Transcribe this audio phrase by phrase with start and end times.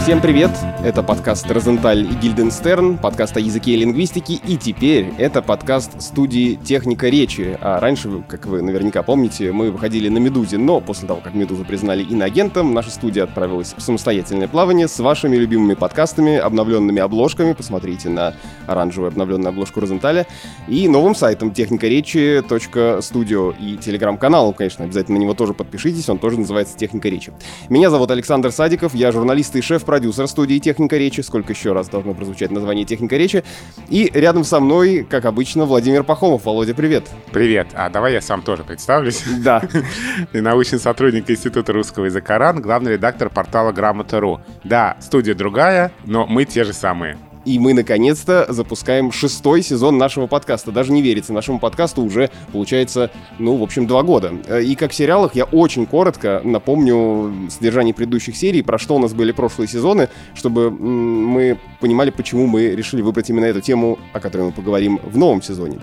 [0.00, 0.50] Всем привет!
[0.82, 6.54] Это подкаст «Розенталь и Гильденстерн», подкаст о языке и лингвистике, и теперь это подкаст студии
[6.54, 7.58] «Техника речи».
[7.60, 11.66] А раньше, как вы наверняка помните, мы выходили на «Медузе», но после того, как «Медузу»
[11.66, 18.08] признали иноагентом, наша студия отправилась в самостоятельное плавание с вашими любимыми подкастами, обновленными обложками, посмотрите
[18.08, 18.32] на
[18.66, 20.26] оранжевую обновленную обложку «Розенталя»,
[20.66, 22.42] и новым сайтом «Техника речи.
[23.02, 27.32] Студио» и телеграм-канал, конечно, обязательно на него тоже подпишитесь, он тоже называется «Техника речи».
[27.68, 31.20] Меня зовут Александр Садиков, я журналист и шеф-продюсер студии «Техника речи».
[31.20, 33.42] Сколько еще раз должно прозвучать название «Техника речи».
[33.88, 36.44] И рядом со мной, как обычно, Владимир Пахомов.
[36.44, 37.08] Володя, привет.
[37.32, 37.68] Привет.
[37.74, 39.24] А давай я сам тоже представлюсь.
[39.42, 39.60] Да.
[40.32, 44.40] Ты научный сотрудник Института русского языка РАН, главный редактор портала Грамота.ру.
[44.62, 47.18] Да, студия другая, но мы те же самые.
[47.44, 50.72] И мы, наконец-то, запускаем шестой сезон нашего подкаста.
[50.72, 54.32] Даже не верится, нашему подкасту уже, получается, ну, в общем, два года.
[54.62, 59.14] И как в сериалах я очень коротко напомню содержание предыдущих серий, про что у нас
[59.14, 64.42] были прошлые сезоны, чтобы мы понимали, почему мы решили выбрать именно эту тему, о которой
[64.42, 65.80] мы поговорим в новом сезоне.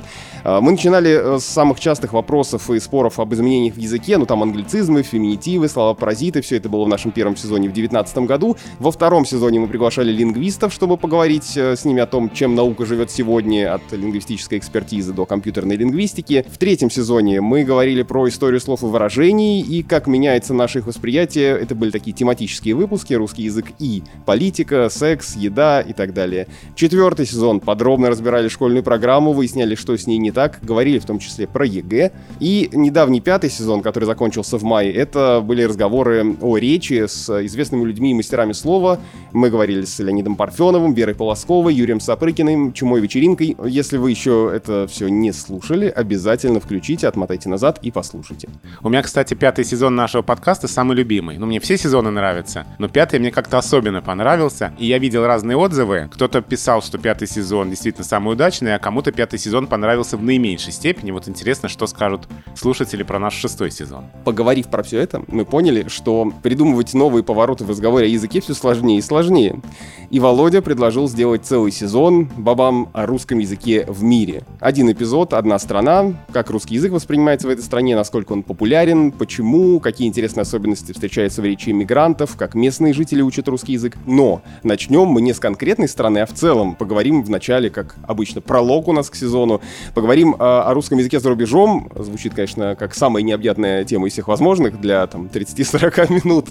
[0.48, 4.26] А, мы начинали э, с самых частых вопросов и споров об изменениях в языке, ну
[4.26, 8.56] там англицизмы, феминитивы, слова-паразиты, все это было в нашем первом сезоне в 2019 году.
[8.80, 12.86] Во втором сезоне мы приглашали лингвистов, чтобы поговорить э, с ними о том, чем наука
[12.86, 16.46] живет сегодня, от лингвистической экспертизы до компьютерной лингвистики.
[16.50, 20.88] В третьем сезоне мы говорили про историю слов и выражений и как меняется наше их
[20.88, 21.58] восприятие.
[21.60, 26.48] Это были такие тематические выпуски, русский язык и политика, секс, еда и так далее.
[26.74, 31.18] Четвертый сезон подробно разбирали школьную программу, выясняли, что с ней не так, говорили в том
[31.18, 32.12] числе про ЕГЭ.
[32.40, 37.84] И недавний пятый сезон, который закончился в мае, это были разговоры о речи с известными
[37.84, 39.00] людьми и мастерами слова.
[39.34, 43.58] Мы говорили с Леонидом Парфеновым, Верой Полозковой, Юрием Сапрыкиным, Чумой вечеринкой.
[43.66, 48.48] Если вы еще это все не слушали, обязательно включите, отмотайте назад и послушайте.
[48.84, 51.40] У меня, кстати, пятый сезон нашего подкаста самый любимый.
[51.40, 54.72] Ну, мне все сезоны нравятся, но пятый мне как-то особенно понравился.
[54.78, 56.10] И я видел разные отзывы.
[56.14, 60.74] Кто-то писал, что пятый сезон действительно самый удачный, а кому-то пятый сезон понравился в наименьшей
[60.74, 61.12] степени.
[61.12, 64.06] Вот интересно, что скажут слушатели про наш шестой сезон.
[64.26, 68.54] Поговорив про все это, мы поняли, что придумывать новые повороты в разговоре о языке все
[68.54, 69.62] сложнее и сложнее.
[70.10, 74.44] И Володя предложил сделать целый сезон бабам о русском языке в мире.
[74.60, 79.80] Один эпизод, одна страна, как русский язык воспринимается в этой стране, насколько он популярен, почему,
[79.80, 83.98] какие интересные особенности встречаются в речи иммигрантов, как местные жители учат русский язык.
[84.06, 86.76] Но начнем мы не с конкретной страны, а в целом.
[86.76, 89.62] Поговорим в начале, как обычно, пролог у нас к сезону.
[89.94, 91.92] Поговорим Поговорим э, о русском языке за рубежом.
[91.94, 96.46] Звучит, конечно, как самая необъятная тема из всех возможных для там 30-40 минут.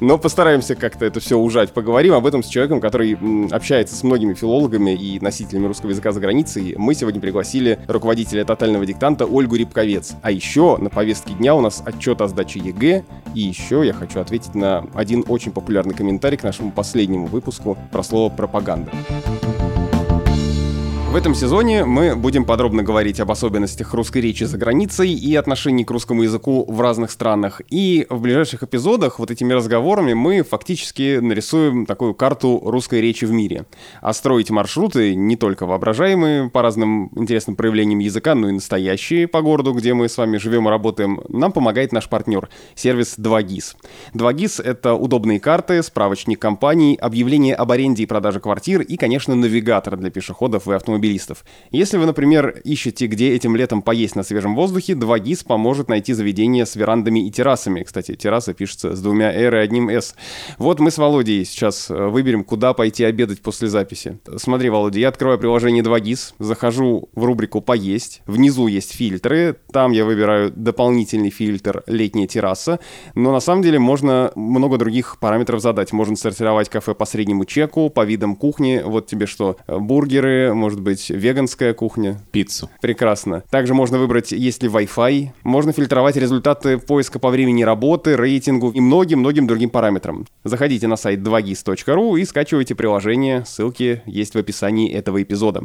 [0.00, 1.74] Но постараемся как-то это все ужать.
[1.74, 3.18] Поговорим об этом с человеком, который
[3.52, 6.76] общается с многими филологами и носителями русского языка за границей.
[6.78, 10.14] Мы сегодня пригласили руководителя тотального диктанта Ольгу Рябковец.
[10.22, 13.04] А еще на повестке дня у нас отчет о сдаче ЕГЭ.
[13.34, 18.02] И еще я хочу ответить на один очень популярный комментарий к нашему последнему выпуску про
[18.02, 18.90] слово «пропаганда».
[21.14, 25.84] В этом сезоне мы будем подробно говорить об особенностях русской речи за границей и отношении
[25.84, 27.62] к русскому языку в разных странах.
[27.70, 33.30] И в ближайших эпизодах вот этими разговорами мы фактически нарисуем такую карту русской речи в
[33.30, 33.64] мире.
[34.00, 39.40] А строить маршруты не только воображаемые по разным интересным проявлениям языка, но и настоящие по
[39.40, 43.76] городу, где мы с вами живем и работаем, нам помогает наш партнер— сервис 2GIS.
[44.14, 49.96] 2GIS— это удобные карты, справочник компаний, объявление об аренде и продаже квартир и, конечно, навигатор
[49.96, 51.44] для пешеходов и автомобилей автомобилистов.
[51.70, 56.66] Если вы, например, ищете, где этим летом поесть на свежем воздухе, 2GIS поможет найти заведение
[56.66, 57.82] с верандами и террасами.
[57.82, 60.14] Кстати, терраса пишется с двумя R и одним S.
[60.58, 64.18] Вот мы с Володей сейчас э, выберем, куда пойти обедать после записи.
[64.36, 70.04] Смотри, Володя, я открываю приложение 2GIS, захожу в рубрику «Поесть», внизу есть фильтры, там я
[70.04, 72.78] выбираю дополнительный фильтр «Летняя терраса»,
[73.14, 75.92] но на самом деле можно много других параметров задать.
[75.92, 78.82] Можно сортировать кафе по среднему чеку, по видам кухни.
[78.84, 82.20] Вот тебе что, бургеры, может быть, быть веганская кухня.
[82.30, 82.70] Пиццу.
[82.80, 83.42] Прекрасно.
[83.50, 85.30] Также можно выбрать, есть ли Wi-Fi.
[85.42, 90.24] Можно фильтровать результаты поиска по времени работы, рейтингу и многим-многим другим параметрам.
[90.44, 93.44] Заходите на сайт 2gis.ru и скачивайте приложение.
[93.44, 95.64] Ссылки есть в описании этого эпизода.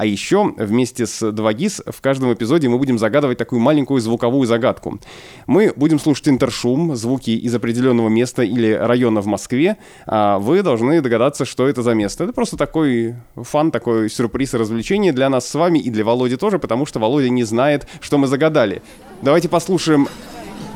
[0.00, 4.98] А еще вместе с 2GIS в каждом эпизоде мы будем загадывать такую маленькую звуковую загадку.
[5.46, 9.76] Мы будем слушать интершум, звуки из определенного места или района в Москве,
[10.06, 12.24] а вы должны догадаться, что это за место.
[12.24, 16.36] Это просто такой фан, такой сюрприз и развлечение для нас с вами и для Володи
[16.36, 18.80] тоже, потому что Володя не знает, что мы загадали.
[19.20, 20.08] Давайте послушаем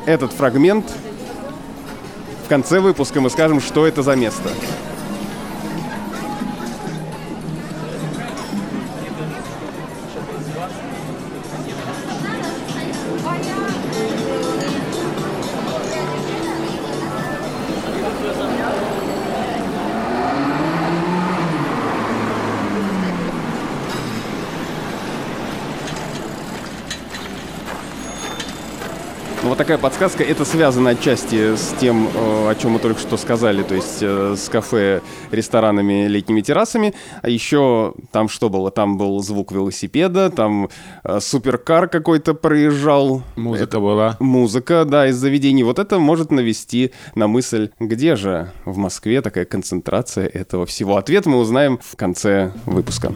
[0.05, 0.85] этот фрагмент.
[2.45, 4.51] В конце выпуска мы скажем, что это за место.
[29.65, 30.23] Такая подсказка.
[30.23, 34.35] Это связано отчасти с тем, э, о чем мы только что сказали, то есть э,
[34.37, 35.01] с кафе,
[35.31, 36.93] ресторанами, летними террасами.
[37.23, 38.69] А еще там что было?
[38.69, 40.69] Там был звук велосипеда, там
[41.03, 43.23] э, суперкар какой-то проезжал.
[43.35, 44.17] Музыка это была.
[44.19, 45.63] Музыка, да, из заведений.
[45.63, 50.97] Вот это может навести на мысль, где же в Москве такая концентрация этого всего.
[50.97, 53.13] Ответ мы узнаем в конце выпуска.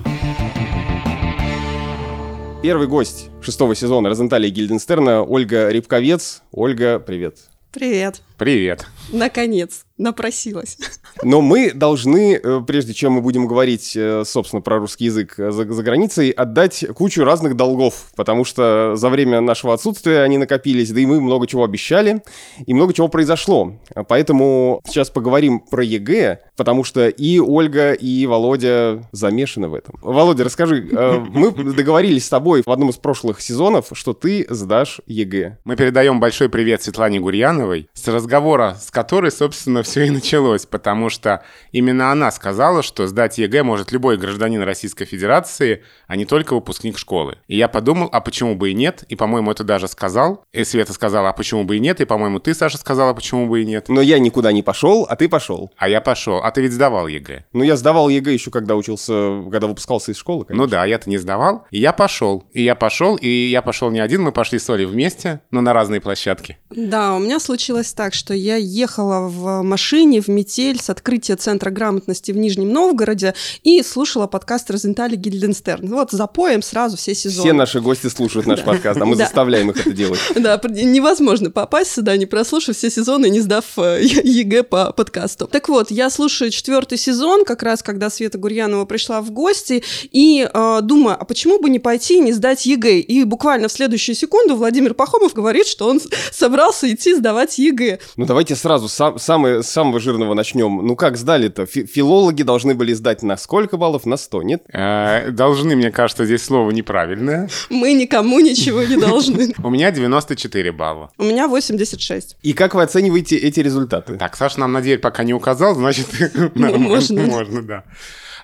[2.62, 6.44] Первый гость шестого сезона Розенталя и Гильденстерна Ольга Рябковец.
[6.52, 7.38] Ольга, привет.
[7.72, 8.22] Привет.
[8.40, 8.88] Привет.
[9.12, 10.78] Наконец напросилась.
[11.24, 15.52] Но мы должны, э, прежде чем мы будем говорить, э, собственно, про русский язык за,
[15.52, 21.02] за границей, отдать кучу разных долгов, потому что за время нашего отсутствия они накопились, да
[21.02, 22.24] и мы много чего обещали,
[22.66, 23.74] и много чего произошло.
[24.08, 29.96] Поэтому сейчас поговорим про ЕГЭ, потому что и Ольга, и Володя замешаны в этом.
[30.02, 35.02] Володя, расскажи, э, мы договорились с тобой в одном из прошлых сезонов, что ты сдашь
[35.08, 35.58] ЕГЭ.
[35.66, 41.10] Мы передаем большой привет Светлане Гурьяновой, с разговора с которой, собственно, все и началось, потому
[41.10, 46.54] что именно она сказала, что сдать ЕГЭ может любой гражданин Российской Федерации, а не только
[46.54, 47.40] выпускник школы.
[47.48, 49.04] И я подумал, а почему бы и нет?
[49.10, 50.44] И, по-моему, это даже сказал.
[50.54, 52.02] И Света сказала, а почему бы и нет?
[52.02, 53.90] И, по-моему, ты, Саша, сказала, почему бы и нет.
[53.90, 55.72] Но я никуда не пошел, а ты пошел.
[55.78, 56.38] А я пошел.
[56.38, 57.46] А ты ведь сдавал ЕГЭ.
[57.54, 60.64] Ну, я сдавал ЕГЭ еще когда учился, когда выпускался из школы, конечно.
[60.64, 61.66] Ну да, я-то не сдавал.
[61.72, 62.46] И я пошел.
[62.54, 65.74] И я пошел, и я пошел не один, мы пошли с Олей вместе, но на
[65.74, 66.58] разные площадки.
[66.70, 71.72] Да, у меня случилось так, что я ехала в машине в метель с открытия Центра
[71.72, 73.34] грамотности в Нижнем Новгороде
[73.64, 75.88] и слушала подкаст Розенталь и Гильденстерн.
[75.88, 77.48] Вот запоем сразу все сезоны.
[77.48, 80.20] Все наши гости слушают наш подкаст, а мы заставляем их это делать.
[80.36, 85.48] Да, невозможно попасть сюда, не прослушав все сезоны, не сдав э, ЕГЭ по подкасту.
[85.48, 90.50] Так вот, я слушаю четвертый сезон, как раз когда Света Гурьянова пришла в гости, и
[90.52, 93.00] э, думаю, а почему бы не пойти и не сдать ЕГЭ?
[93.00, 96.02] И буквально в следующую секунду Владимир Пахомов говорит, что он
[96.32, 98.00] собрался идти сдавать ЕГЭ.
[98.18, 100.86] Ну давайте сразу сам, самый, самого жирного начнем.
[100.86, 101.66] Ну как сдали-то?
[101.66, 104.06] филологи должны были сдать на сколько баллов?
[104.06, 104.64] На 100, нет?
[104.74, 107.50] Э, должны, мне кажется, здесь слово неправильное.
[107.70, 109.54] Мы никому ничего не должны.
[109.64, 111.12] У меня 94 балла.
[111.18, 112.38] У меня 86.
[112.42, 114.18] И как вы оцениваете эти результаты?
[114.18, 116.08] Так, Саша нам на дверь пока не указал, значит,
[116.56, 117.22] можно.
[117.24, 117.84] Можно, да.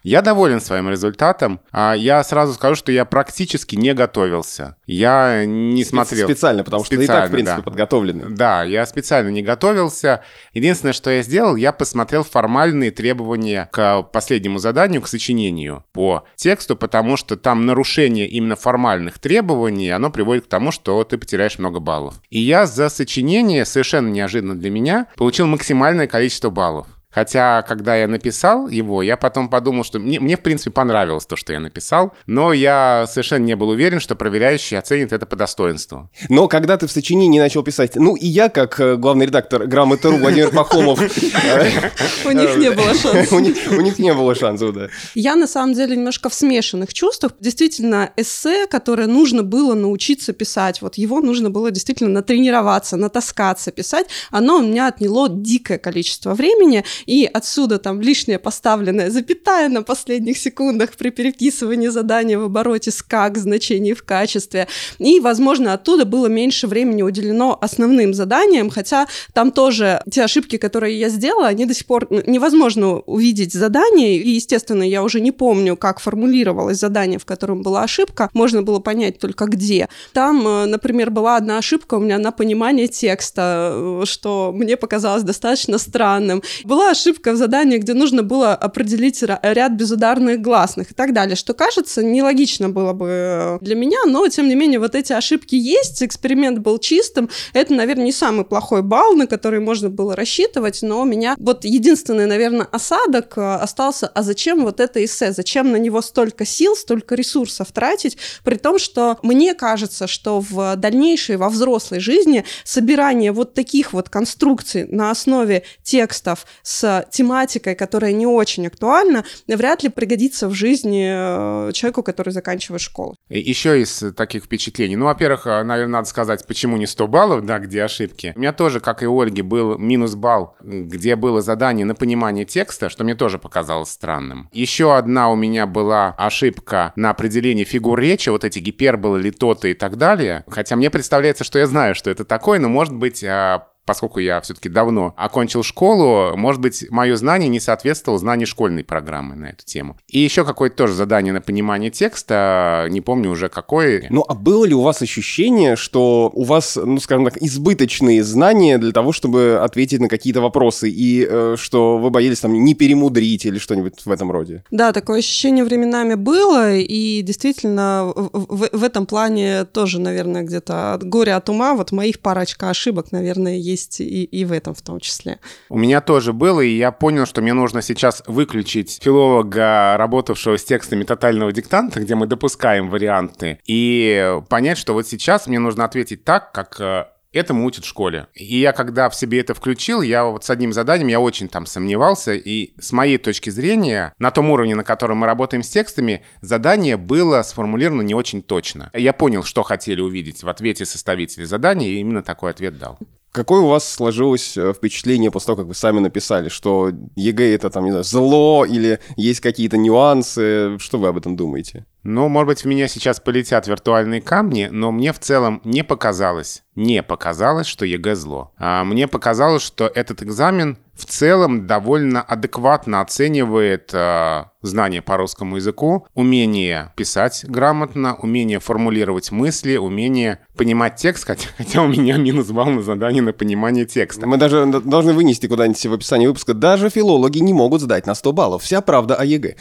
[0.05, 1.59] Я доволен своим результатом.
[1.71, 4.75] А я сразу скажу, что я практически не готовился.
[4.85, 6.27] Я не смотрел.
[6.27, 7.63] Специально, потому что специально, ты и так, в принципе, да.
[7.63, 8.25] подготовленный.
[8.29, 10.23] Да, я специально не готовился.
[10.53, 16.75] Единственное, что я сделал, я посмотрел формальные требования к последнему заданию, к сочинению по тексту,
[16.75, 21.79] потому что там нарушение именно формальных требований, оно приводит к тому, что ты потеряешь много
[21.79, 22.21] баллов.
[22.29, 26.85] И я за сочинение, совершенно неожиданно для меня, получил максимальное количество баллов.
[27.15, 31.37] Хотя, когда я написал его, я потом подумал, что мне, мне, в принципе, понравилось то,
[31.37, 36.09] что я написал, но я совершенно не был уверен, что проверяющий оценит это по достоинству.
[36.27, 40.17] Но когда ты в сочинении начал писать, ну и я, как э, главный редактор «Грамоты.ру»
[40.17, 40.99] Владимир Пахомов...
[40.99, 43.31] У них не было шансов.
[43.31, 43.39] У
[43.81, 44.87] них не было шансов, да.
[45.13, 47.31] Я, на самом деле, немножко в смешанных чувствах.
[47.39, 54.07] Действительно, эссе, которое нужно было научиться писать, вот его нужно было действительно натренироваться, натаскаться писать,
[54.31, 60.37] оно у меня отняло дикое количество времени, и отсюда там лишняя поставленная запятая на последних
[60.37, 64.67] секундах при переписывании задания в обороте с как значение в качестве.
[64.99, 70.99] И, возможно, оттуда было меньше времени уделено основным заданиям, хотя там тоже те ошибки, которые
[70.99, 75.31] я сделала, они до сих пор ну, невозможно увидеть задание, и, естественно, я уже не
[75.31, 79.87] помню, как формулировалось задание, в котором была ошибка, можно было понять только где.
[80.13, 85.23] Там, э, например, была одна ошибка у меня на понимание текста, э, что мне показалось
[85.23, 86.41] достаточно странным.
[86.63, 91.53] Была ошибка в задании, где нужно было определить ряд безударных гласных и так далее, что
[91.53, 96.01] кажется нелогично было бы э, для меня, но тем не менее вот эти ошибки есть,
[96.01, 101.01] эксперимент был чистым, это, наверное, не самый плохой балл, на который можно было рассчитывать, но
[101.01, 105.77] у меня вот единственный, наверное, осадок э, остался, а зачем вот это эссе, зачем на
[105.77, 111.49] него столько сил, столько ресурсов тратить, при том, что мне кажется, что в дальнейшей, во
[111.49, 118.67] взрослой жизни собирание вот таких вот конструкций на основе текстов с тематикой, которая не очень
[118.67, 123.15] актуальна, вряд ли пригодится в жизни э, человеку, который заканчивает школу.
[123.29, 124.95] Еще из таких впечатлений.
[124.95, 128.33] Ну, во-первых, э, наверное, надо сказать, почему не 100 баллов, да, где ошибки.
[128.35, 132.45] У меня тоже, как и у Ольги, был минус балл, где было задание на понимание
[132.45, 134.49] текста, что мне тоже показалось странным.
[134.51, 139.73] Еще одна у меня была ошибка на определение фигур речи, вот эти гиперболы, литоты и
[139.73, 140.43] так далее.
[140.47, 144.41] Хотя мне представляется, что я знаю, что это такое, но, может быть, а, поскольку я
[144.41, 149.65] все-таки давно окончил школу, может быть, мое знание не соответствовало знанию школьной программы на эту
[149.65, 149.97] тему.
[150.09, 154.07] И еще какое-то тоже задание на понимание текста, не помню уже какое.
[154.09, 158.77] Ну, а было ли у вас ощущение, что у вас, ну, скажем так, избыточные знания
[158.77, 163.45] для того, чтобы ответить на какие-то вопросы, и э, что вы боялись там не перемудрить
[163.45, 164.63] или что-нибудь в этом роде?
[164.71, 170.93] Да, такое ощущение временами было, и действительно в, в, в этом плане тоже, наверное, где-то
[170.93, 174.73] от горя от ума, вот моих парочка ошибок, наверное, есть есть и, и в этом
[174.73, 175.39] в том числе.
[175.69, 180.63] У меня тоже было, и я понял, что мне нужно сейчас выключить филолога, работавшего с
[180.63, 186.23] текстами тотального диктанта, где мы допускаем варианты, и понять, что вот сейчас мне нужно ответить
[186.23, 187.05] так, как э,
[187.35, 188.27] этому учат в школе.
[188.33, 191.65] И я, когда в себе это включил, я вот с одним заданием, я очень там
[191.65, 196.23] сомневался, и с моей точки зрения, на том уровне, на котором мы работаем с текстами,
[196.41, 198.89] задание было сформулировано не очень точно.
[198.93, 202.97] Я понял, что хотели увидеть в ответе составители задания, и именно такой ответ дал.
[203.35, 207.69] Какое у вас сложилось э, впечатление после того, как вы сами написали, что ЕГЭ это
[207.69, 210.79] там, не знаю, зло или есть какие-то нюансы?
[210.79, 211.85] Что вы об этом думаете?
[212.05, 216.63] Ну, может быть, в меня сейчас полетят виртуальные камни, но мне в целом не показалось,
[216.75, 218.53] не показалось, что ЕГЭ зло.
[218.57, 225.57] А мне показалось, что этот экзамен в целом довольно адекватно оценивает э, знание по русскому
[225.57, 232.47] языку, умение писать грамотно, умение формулировать мысли, умение понимать текст, хотя, хотя у меня минус
[232.47, 234.25] балл на задание на понимание текста.
[234.25, 238.31] Мы даже должны вынести куда-нибудь в описании выпуска, даже филологи не могут сдать на 100
[238.31, 238.63] баллов.
[238.63, 239.55] Вся правда о ЕГЭ.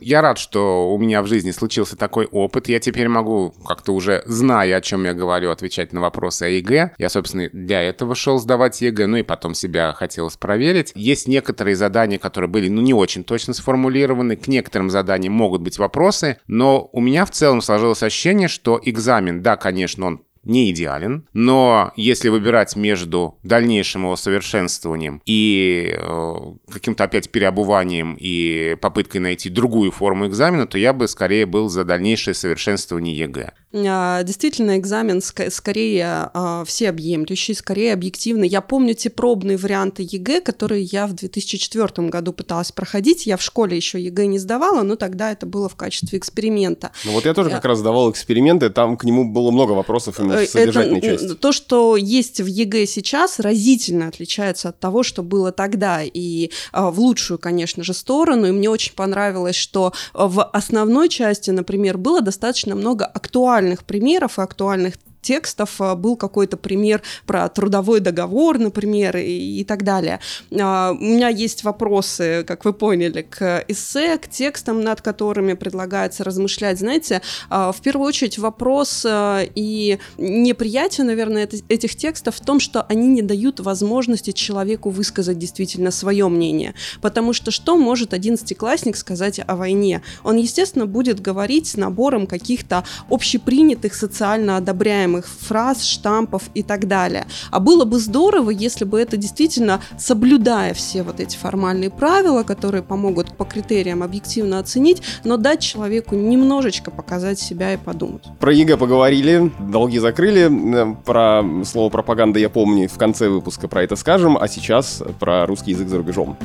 [0.00, 1.50] Я рад, что у меня в жизни
[1.84, 2.68] случился такой опыт.
[2.68, 6.92] Я теперь могу, как-то уже зная, о чем я говорю, отвечать на вопросы о ЕГЭ.
[6.98, 10.92] Я, собственно, для этого шел сдавать ЕГЭ, ну и потом себя хотелось проверить.
[10.94, 14.36] Есть некоторые задания, которые были, ну, не очень точно сформулированы.
[14.36, 19.42] К некоторым заданиям могут быть вопросы, но у меня в целом сложилось ощущение, что экзамен,
[19.42, 26.34] да, конечно, он не идеален, но если выбирать между дальнейшим его совершенствованием и э,
[26.70, 31.84] каким-то опять переобуванием и попыткой найти другую форму экзамена, то я бы скорее был за
[31.84, 33.52] дальнейшее совершенствование ЕГЭ.
[33.74, 38.46] А, действительно, экзамен ск- скорее а, всеобъемлющий, скорее объективный.
[38.46, 43.26] Я помню те пробные варианты ЕГЭ, которые я в 2004 году пыталась проходить.
[43.26, 46.92] Я в школе еще ЕГЭ не сдавала, но тогда это было в качестве эксперимента.
[47.04, 50.33] Ну вот я тоже как раз сдавал эксперименты, там к нему было много вопросов именно
[50.36, 51.34] содержательной это, части.
[51.34, 56.02] То, что есть в ЕГЭ сейчас, разительно отличается от того, что было тогда.
[56.02, 58.46] И а, в лучшую, конечно же, сторону.
[58.46, 64.38] И мне очень понравилось, что в основной части, например, было достаточно много актуальных актуальных примеров
[64.38, 70.20] и актуальных текстов а, был какой-то пример про трудовой договор, например, и, и так далее.
[70.52, 76.22] А, у меня есть вопросы, как вы поняли, к эссе, к текстам, над которыми предлагается
[76.22, 76.78] размышлять.
[76.78, 83.08] Знаете, а, в первую очередь вопрос и неприятие, наверное, этих текстов в том, что они
[83.08, 86.74] не дают возможности человеку высказать действительно свое мнение.
[87.00, 90.02] Потому что что может одиннадцатиклассник сказать о войне?
[90.22, 97.26] Он, естественно, будет говорить набором каких-то общепринятых, социально одобряемых называемых фраз, штампов и так далее.
[97.50, 102.82] А было бы здорово, если бы это действительно, соблюдая все вот эти формальные правила, которые
[102.82, 108.24] помогут по критериям объективно оценить, но дать человеку немножечко показать себя и подумать.
[108.40, 110.96] Про ЕГЭ поговорили, долги закрыли.
[111.04, 115.72] Про слово пропаганда я помню, в конце выпуска про это скажем, а сейчас про русский
[115.72, 116.36] язык за рубежом.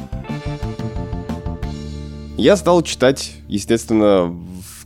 [2.38, 4.34] Я стал читать, естественно,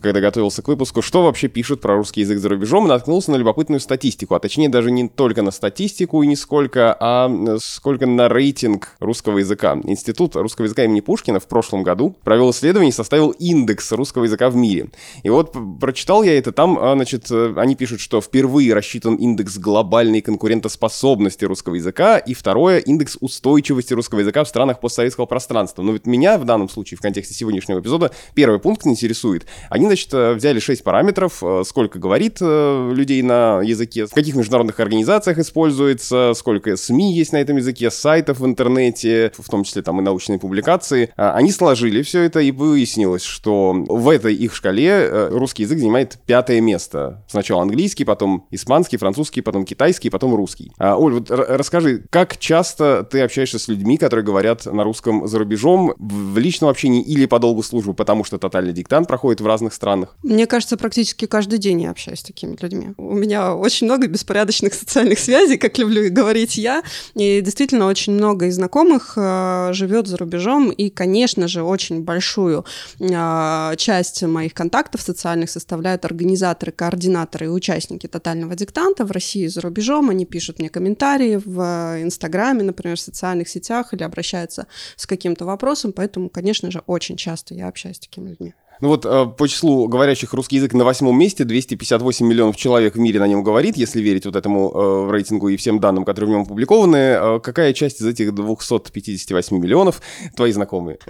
[0.04, 3.80] когда готовился к выпуску, что вообще пишут про русский язык за рубежом, наткнулся на любопытную
[3.80, 8.96] статистику, а точнее даже не только на статистику и не сколько, а сколько на рейтинг
[9.00, 9.80] русского языка.
[9.84, 14.50] Институт русского языка имени Пушкина в прошлом году провел исследование и составил индекс русского языка
[14.50, 14.90] в мире.
[15.22, 19.56] И вот прочитал я это там, а, значит, э, они пишут, что впервые рассчитан индекс
[19.56, 25.80] глобальной конкурентоспособности русского языка, и второе, индекс устойчивости русского языка в странах постсоветского пространства.
[25.80, 29.46] Но ведь меня в данном случае, в контексте сегодняшнего эпизода, первый пункт интересует.
[29.70, 34.34] Они значит, э, взяли 6 параметров, э, сколько говорит э, людей на языке, в каких
[34.34, 39.82] международных организациях используется, сколько СМИ есть на этом языке, сайтов в интернете, в том числе
[39.82, 41.10] там и научные публикации.
[41.16, 46.60] Они сложили все это, и выяснилось, что в этой их шкале русский язык занимает пятое
[46.60, 47.24] место.
[47.28, 50.72] Сначала английский, потом испанский, французский, потом китайский, потом русский.
[50.78, 55.94] Оль, вот расскажи, как часто ты общаешься с людьми, которые говорят на русском за рубежом,
[55.98, 59.83] в личном общении или по долгу службы, потому что тотальный диктант проходит в разных странах,
[59.84, 60.16] странах?
[60.22, 62.94] Мне кажется, практически каждый день я общаюсь с такими людьми.
[62.96, 66.82] У меня очень много беспорядочных социальных связей, как люблю говорить я,
[67.14, 72.64] и действительно очень много из знакомых э, живет за рубежом, и, конечно же, очень большую
[72.98, 79.48] э, часть моих контактов социальных составляют организаторы, координаторы и участники тотального диктанта в России и
[79.48, 80.10] за рубежом.
[80.10, 81.60] Они пишут мне комментарии в
[82.02, 87.54] Инстаграме, например, в социальных сетях или обращаются с каким-то вопросом, поэтому, конечно же, очень часто
[87.54, 88.54] я общаюсь с такими людьми.
[88.80, 92.98] Ну вот э, по числу говорящих русский язык на восьмом месте 258 миллионов человек в
[92.98, 96.32] мире на нем говорит, если верить вот этому э, рейтингу и всем данным, которые в
[96.32, 96.96] нем опубликованы.
[96.96, 100.02] Э, какая часть из этих 258 миллионов
[100.36, 100.98] твои знакомые?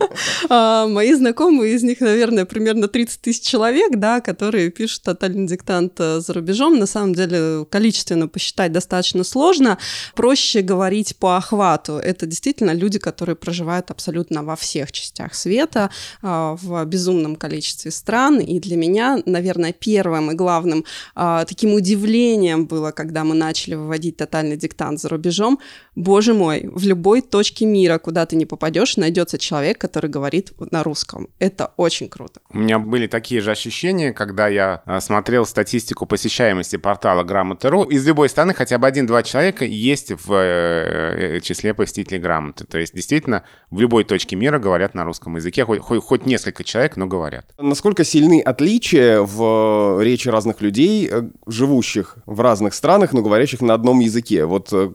[0.51, 5.99] А, мои знакомые, из них, наверное, примерно 30 тысяч человек, да, которые пишут тотальный диктант
[5.99, 6.79] за рубежом.
[6.79, 9.79] На самом деле количественно посчитать достаточно сложно.
[10.15, 11.95] Проще говорить по охвату.
[11.95, 15.91] Это действительно люди, которые проживают абсолютно во всех частях света,
[16.23, 18.41] э, в безумном количестве количестве стран.
[18.41, 20.85] И для меня, наверное, первым и главным
[21.17, 25.59] э, таким удивлением было, когда мы начали выводить тотальный диктант за рубежом.
[25.97, 30.83] Боже мой, в любой точке мира, куда ты не попадешь, найдется человек, который говорит на
[30.83, 31.29] русском.
[31.39, 32.41] Это очень круто.
[32.51, 37.85] У меня были такие же ощущения, когда я а, смотрел статистику посещаемости портала Грамоты.ру.
[37.85, 42.65] Из любой страны хотя бы один-два человека есть в э, числе посетителей Грамоты.
[42.65, 45.65] То есть действительно в любой точке мира говорят на русском языке.
[45.65, 47.47] Хоть, хоть, хоть несколько человек, но говорят.
[47.59, 53.61] Насколько сильны отличия в э, речи разных людей, э, живущих в разных странах, но говорящих
[53.61, 54.45] на одном языке?
[54.45, 54.91] Вот э,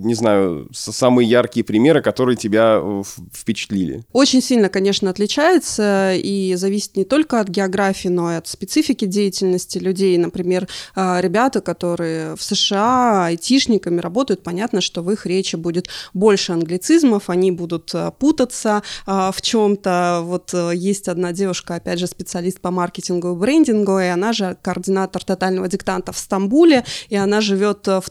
[0.00, 2.82] не знаю, самые яркие примеры, которые тебя
[3.32, 4.04] впечатлили?
[4.12, 9.78] Очень сильно, конечно, отличается и зависит не только от географии, но и от специфики деятельности
[9.78, 10.16] людей.
[10.18, 17.30] Например, ребята, которые в США айтишниками работают, понятно, что в их речи будет больше англицизмов,
[17.30, 20.20] они будут путаться в чем-то.
[20.24, 25.24] Вот есть одна девушка, опять же, специалист по маркетингу и брендингу, и она же координатор
[25.24, 28.10] тотального диктанта в Стамбуле, и она живет э, в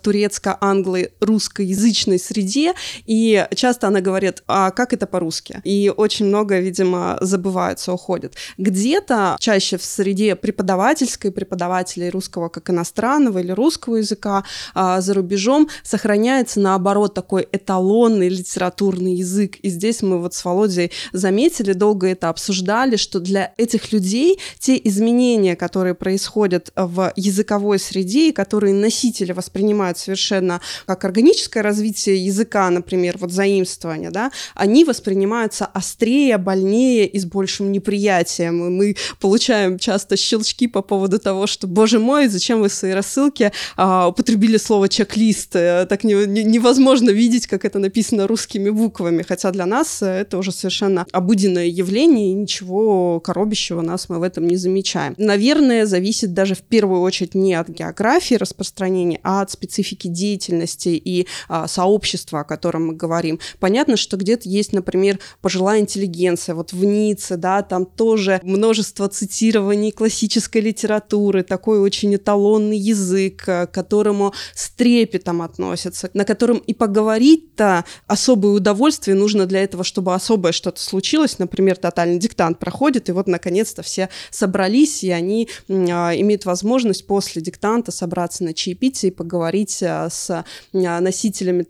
[1.36, 2.74] турецко-англо-русскоязычной среде,
[3.06, 5.62] и часто она говорит, а как это по-русски?
[5.64, 8.36] И очень много, видимо, забывается, уходит.
[8.58, 15.70] Где-то чаще в среде преподавательской, преподавателей русского как иностранного или русского языка а, за рубежом
[15.84, 19.58] сохраняется, наоборот, такой эталонный литературный язык.
[19.58, 24.80] И здесь мы вот с Володей заметили, долго это обсуждали, что для этих людей те
[24.84, 32.70] изменения, которые происходят в языковой среде, и которые носители воспринимают совершенно как органическое развитие языка,
[32.70, 38.64] например, вот заимствование, да, они воспринимаются острее, больнее и с большим неприятием.
[38.68, 42.94] И мы получаем часто щелчки по поводу того, что, боже мой, зачем вы в своей
[42.94, 45.56] рассылке а, употребили слово чек-лист?
[45.56, 50.38] Э, так не, не, невозможно видеть, как это написано русскими буквами, хотя для нас это
[50.38, 55.16] уже совершенно обыденное явление, и ничего коробящего нас мы в этом не замечаем.
[55.18, 61.15] Наверное, зависит даже в первую очередь не от географии распространения, а от специфики деятельности и
[61.48, 63.40] а, сообщества, о котором мы говорим.
[63.60, 69.92] Понятно, что где-то есть, например, пожилая интеллигенция, вот в Ницце, да, там тоже множество цитирований
[69.92, 77.86] классической литературы, такой очень эталонный язык, к которому с трепетом относятся, на котором и поговорить-то
[78.08, 83.28] особое удовольствие нужно для этого, чтобы особое что-то случилось, например, тотальный диктант проходит, и вот
[83.28, 89.82] наконец-то все собрались, и они а, имеют возможность после диктанта собраться на чаепитие и поговорить
[89.84, 90.46] а, с а,
[91.06, 91.66] носителями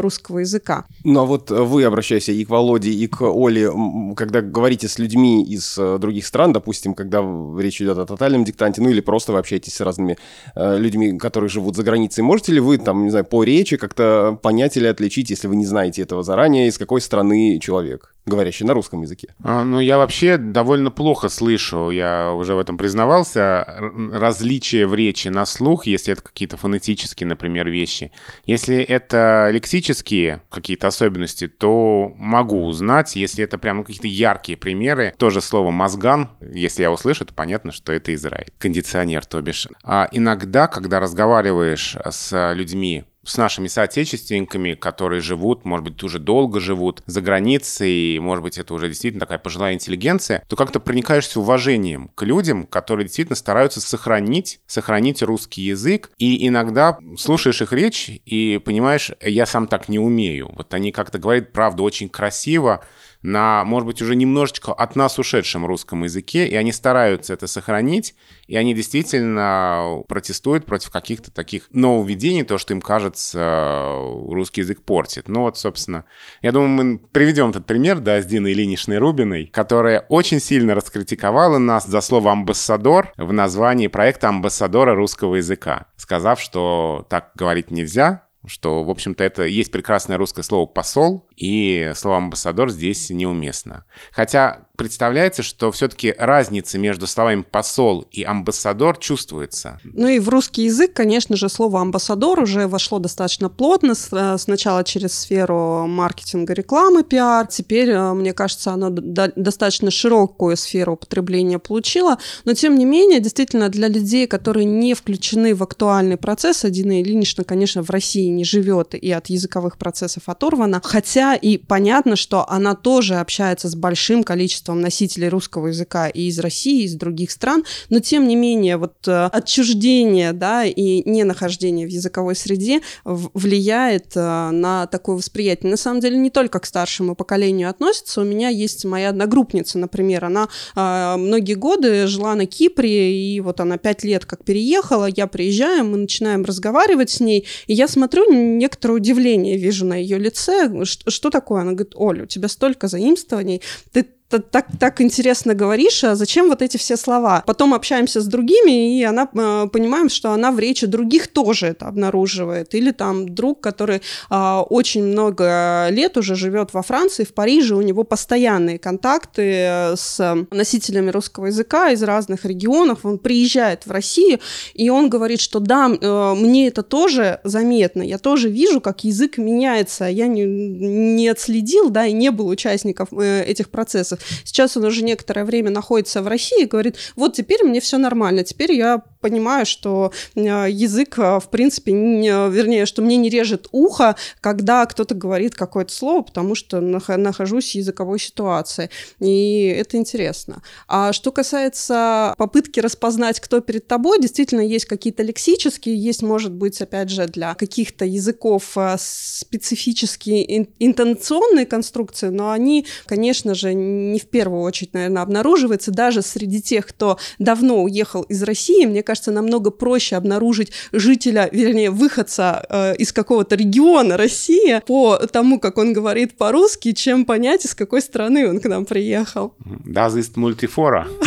[0.00, 0.84] русского языка.
[1.04, 3.70] Ну а вот вы, обращаясь и к Володе, и к Оле,
[4.16, 7.24] когда говорите с людьми из других стран, допустим, когда
[7.58, 10.18] речь идет о тотальном диктанте, ну или просто вы общаетесь с разными
[10.54, 14.76] людьми, которые живут за границей, можете ли вы, там, не знаю, по речи как-то понять
[14.76, 18.14] или отличить, если вы не знаете этого заранее, из какой страны человек?
[18.30, 19.34] Говорящий на русском языке?
[19.42, 23.66] А, ну, я вообще довольно плохо слышу, я уже в этом признавался,
[24.12, 28.12] различия в речи на слух, если это какие-то фонетические, например, вещи.
[28.46, 33.16] Если это лексические какие-то особенности, то могу узнать.
[33.16, 37.92] Если это прямо какие-то яркие примеры, тоже слово «мозган», если я услышу, то понятно, что
[37.92, 38.48] это Израиль.
[38.58, 39.66] Кондиционер, то бишь.
[39.82, 46.60] А иногда, когда разговариваешь с людьми с нашими соотечественниками, которые живут, может быть, уже долго
[46.60, 52.08] живут за границей, может быть, это уже действительно такая пожилая интеллигенция, то как-то проникаешься уважением
[52.14, 58.60] к людям, которые действительно стараются сохранить, сохранить русский язык, и иногда слушаешь их речь и
[58.64, 60.50] понимаешь, я сам так не умею.
[60.56, 62.84] Вот они как-то говорят, правда, очень красиво,
[63.22, 68.14] на, может быть, уже немножечко от нас ушедшем русском языке, и они стараются это сохранить,
[68.46, 73.94] и они действительно протестуют против каких-то таких нововведений, то, что им кажется,
[74.28, 75.28] русский язык портит.
[75.28, 76.04] Ну вот, собственно,
[76.42, 81.58] я думаю, мы приведем этот пример, да, с Диной Ильиничной Рубиной, которая очень сильно раскритиковала
[81.58, 88.24] нас за слово «амбассадор» в названии проекта «Амбассадора русского языка», сказав, что так говорить нельзя,
[88.46, 93.84] что, в общем-то, это есть прекрасное русское слово «посол», и слово «амбассадор» здесь неуместно.
[94.12, 99.80] Хотя представляется, что все-таки разница между словами «посол» и «амбассадор» чувствуется.
[99.84, 104.84] Ну и в русский язык, конечно же, слово «амбассадор» уже вошло достаточно плотно, э, сначала
[104.84, 107.46] через сферу маркетинга, рекламы, пиар.
[107.46, 112.18] Теперь, э, мне кажется, оно достаточно широкую сферу употребления получило.
[112.44, 117.44] Но, тем не менее, действительно, для людей, которые не включены в актуальный процесс, Дина Ильинична,
[117.44, 120.82] конечно, в России не живет и от языковых процессов оторвана.
[120.84, 126.38] Хотя и понятно, что она тоже общается с большим количеством носителей русского языка и из
[126.38, 131.86] России, и из других стран, но тем не менее вот э, отчуждение, да, и ненахождение
[131.86, 135.70] в языковой среде влияет э, на такое восприятие.
[135.70, 138.20] На самом деле не только к старшему поколению относится.
[138.20, 143.60] У меня есть моя одногруппница, например, она э, многие годы жила на Кипре, и вот
[143.60, 148.30] она пять лет как переехала, я приезжаю, мы начинаем разговаривать с ней, и я смотрю,
[148.32, 151.60] некоторое удивление вижу на ее лице, что, что такое?
[151.60, 153.60] Она говорит, Оля, у тебя столько заимствований,
[153.92, 157.42] ты так, так интересно говоришь, а зачем вот эти все слова?
[157.46, 161.86] Потом общаемся с другими, и она э, понимаем, что она в речи других тоже это
[161.86, 162.74] обнаруживает.
[162.74, 167.82] Или там друг, который э, очень много лет уже живет во Франции, в Париже, у
[167.82, 173.00] него постоянные контакты с носителями русского языка из разных регионов.
[173.04, 174.38] Он приезжает в Россию,
[174.74, 179.38] и он говорит, что да, э, мне это тоже заметно, я тоже вижу, как язык
[179.38, 180.04] меняется.
[180.04, 184.19] Я не, не отследил, да, и не был участником э, этих процессов.
[184.44, 188.44] Сейчас он уже некоторое время находится в России и говорит, вот теперь мне все нормально,
[188.44, 193.68] теперь я понимаю, что э, язык, э, в принципе, не, вернее, что мне не режет
[193.72, 198.90] ухо, когда кто-то говорит какое-то слово, потому что нахожусь в языковой ситуации.
[199.20, 200.62] И это интересно.
[200.88, 206.80] А что касается попытки распознать, кто перед тобой, действительно есть какие-то лексические, есть, может быть,
[206.80, 214.26] опять же, для каких-то языков э, специфические интонационные конструкции, но они, конечно же, не в
[214.26, 218.86] первую очередь, наверное, обнаруживается даже среди тех, кто давно уехал из России.
[218.86, 225.58] Мне кажется, намного проще обнаружить жителя, вернее, выходца э, из какого-то региона России по тому,
[225.58, 229.54] как он говорит по-русски, чем понять, из какой страны он к нам приехал.
[229.84, 231.08] Das ist мультифора.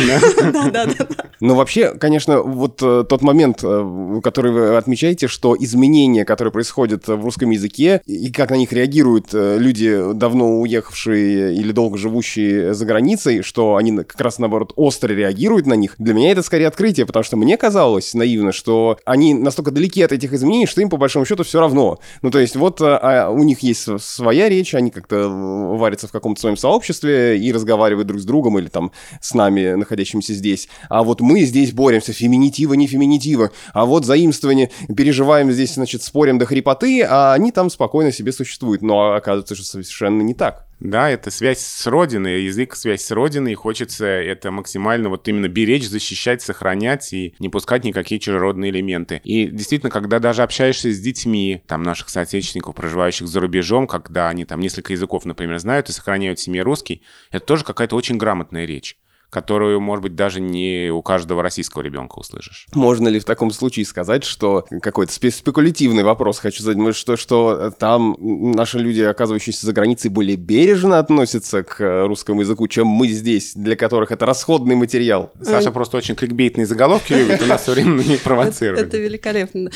[0.54, 1.06] Да, да, да.
[1.40, 7.06] Ну, вообще, конечно, вот э, тот момент, э, который вы отмечаете, что изменения, которые происходят
[7.06, 12.72] в русском языке, и как на них реагируют э, люди, давно уехавшие или долго живущие
[12.72, 16.68] за границей, что они как раз, наоборот, остро реагируют на них, для меня это скорее
[16.68, 17.73] открытие, потому что мне казалось
[18.14, 21.98] наивно, что они настолько далеки от этих изменений, что им, по большому счету, все равно.
[22.22, 26.40] Ну, то есть, вот а, у них есть своя речь, они как-то варятся в каком-то
[26.40, 30.68] своем сообществе и разговаривают друг с другом или там с нами, находящимися здесь.
[30.88, 33.50] А вот мы здесь боремся, феминитива, не феминитива.
[33.72, 38.82] А вот заимствование, переживаем здесь, значит, спорим до хрипоты, а они там спокойно себе существуют.
[38.82, 40.63] Но оказывается, что совершенно не так.
[40.80, 45.48] Да, это связь с Родиной, язык— связь с Родиной, и хочется это максимально вот именно
[45.48, 49.20] беречь, защищать, сохранять и не пускать никакие чужеродные элементы.
[49.24, 54.44] И действительно, когда даже общаешься с детьми, там, наших соотечественников, проживающих за рубежом, когда они
[54.44, 58.64] там несколько языков, например, знают и сохраняют в семье русский, это тоже какая-то очень грамотная
[58.64, 58.96] речь
[59.34, 62.68] которую, может быть, даже не у каждого российского ребенка услышишь.
[62.72, 68.16] Можно ли в таком случае сказать, что какой-то спекулятивный вопрос хочу задать, что, что там
[68.20, 73.74] наши люди, оказывающиеся за границей, более бережно относятся к русскому языку, чем мы здесь, для
[73.74, 75.32] которых это расходный материал?
[75.42, 78.86] Саша просто очень кликбейтные заголовки любит, у нас все время не провоцирует.
[78.86, 79.70] Это великолепно.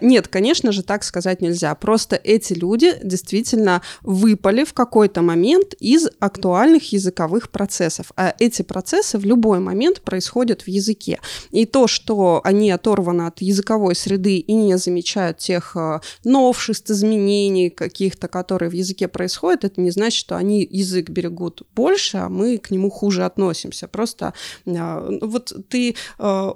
[0.00, 1.74] Нет, конечно же, так сказать нельзя.
[1.74, 8.06] Просто эти люди действительно выпали в какой-то момент из актуальных языковых процессов.
[8.16, 11.18] А эти процессы процессы в любой момент происходят в языке.
[11.50, 17.70] И то, что они оторваны от языковой среды и не замечают тех э, новшеств, изменений
[17.70, 22.58] каких-то, которые в языке происходят, это не значит, что они язык берегут больше, а мы
[22.58, 23.88] к нему хуже относимся.
[23.88, 24.32] Просто
[24.66, 26.52] э, вот ты э,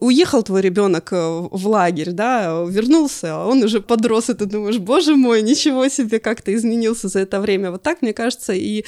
[0.00, 5.16] уехал твой ребенок в лагерь, да, вернулся, а он уже подрос, и ты думаешь, боже
[5.16, 7.70] мой, ничего себе, как ты изменился за это время.
[7.70, 8.84] Вот так, мне кажется, и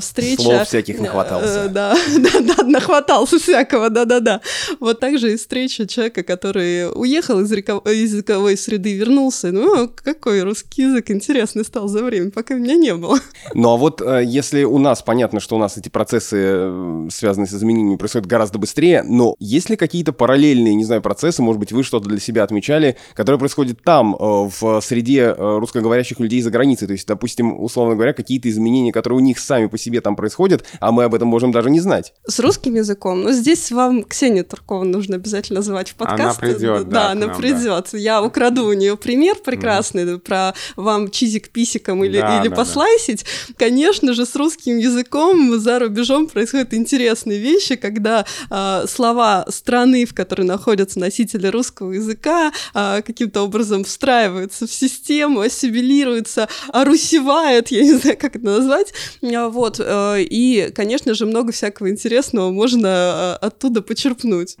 [0.00, 0.42] встреча...
[0.42, 1.68] Слов всяких нахватался.
[1.68, 4.40] Да, да, Да, нахватался всякого, да-да-да.
[4.80, 9.52] Вот так же и встреча человека, который уехал из, языковой среды, вернулся.
[9.52, 13.18] Ну, какой русский язык интересный стал за время, пока меня не было.
[13.54, 17.46] Ну, а вот э, если у нас понятно, что у нас эти процессы, э, связанные
[17.46, 21.70] с изменениями, происходят гораздо быстрее, но есть ли какие-то параллельные, не знаю, процессы, может быть,
[21.70, 26.86] вы что-то для себя отмечали, которые происходят там, э, в среде русскоговорящих людей за границей?
[26.86, 30.64] То есть, допустим, условно говоря, какие-то изменения, которые у них сами по себе там происходят,
[30.80, 32.14] а мы об этом можем даже не знать.
[32.26, 33.22] С русским языком?
[33.22, 36.42] Ну, здесь вам Ксению Туркову нужно обязательно звать в подкаст.
[36.42, 36.90] Она придет, да.
[36.90, 37.88] Да, она нам, придет.
[37.92, 37.98] Да.
[37.98, 40.18] Я украду у нее пример прекрасный mm.
[40.20, 43.26] про вам чизик писиком или, да, или да, послайсить.
[43.48, 43.54] Да.
[43.58, 50.14] Конечно же, с русским языком за рубежом происходят интересные вещи, когда э, слова страны, в
[50.14, 57.92] которой находятся носители русского языка, э, каким-то образом встраиваются в систему, ассимилируются, орусевают, я не
[57.92, 58.94] знаю, как это назвать.
[59.20, 59.78] Вот.
[59.78, 62.13] Э, и, конечно же, много всякого интересного
[62.52, 64.56] можно э, оттуда почерпнуть.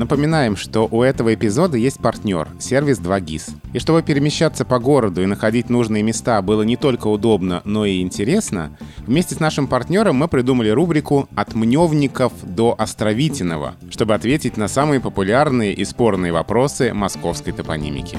[0.00, 3.50] Напоминаем, что у этого эпизода есть партнер– сервис 2GIS.
[3.74, 8.00] И чтобы перемещаться по городу и находить нужные места было не только удобно, но и
[8.00, 14.68] интересно, вместе с нашим партнером мы придумали рубрику «От мневников до Островитиного», чтобы ответить на
[14.68, 18.16] самые популярные и спорные вопросы московской топонимики.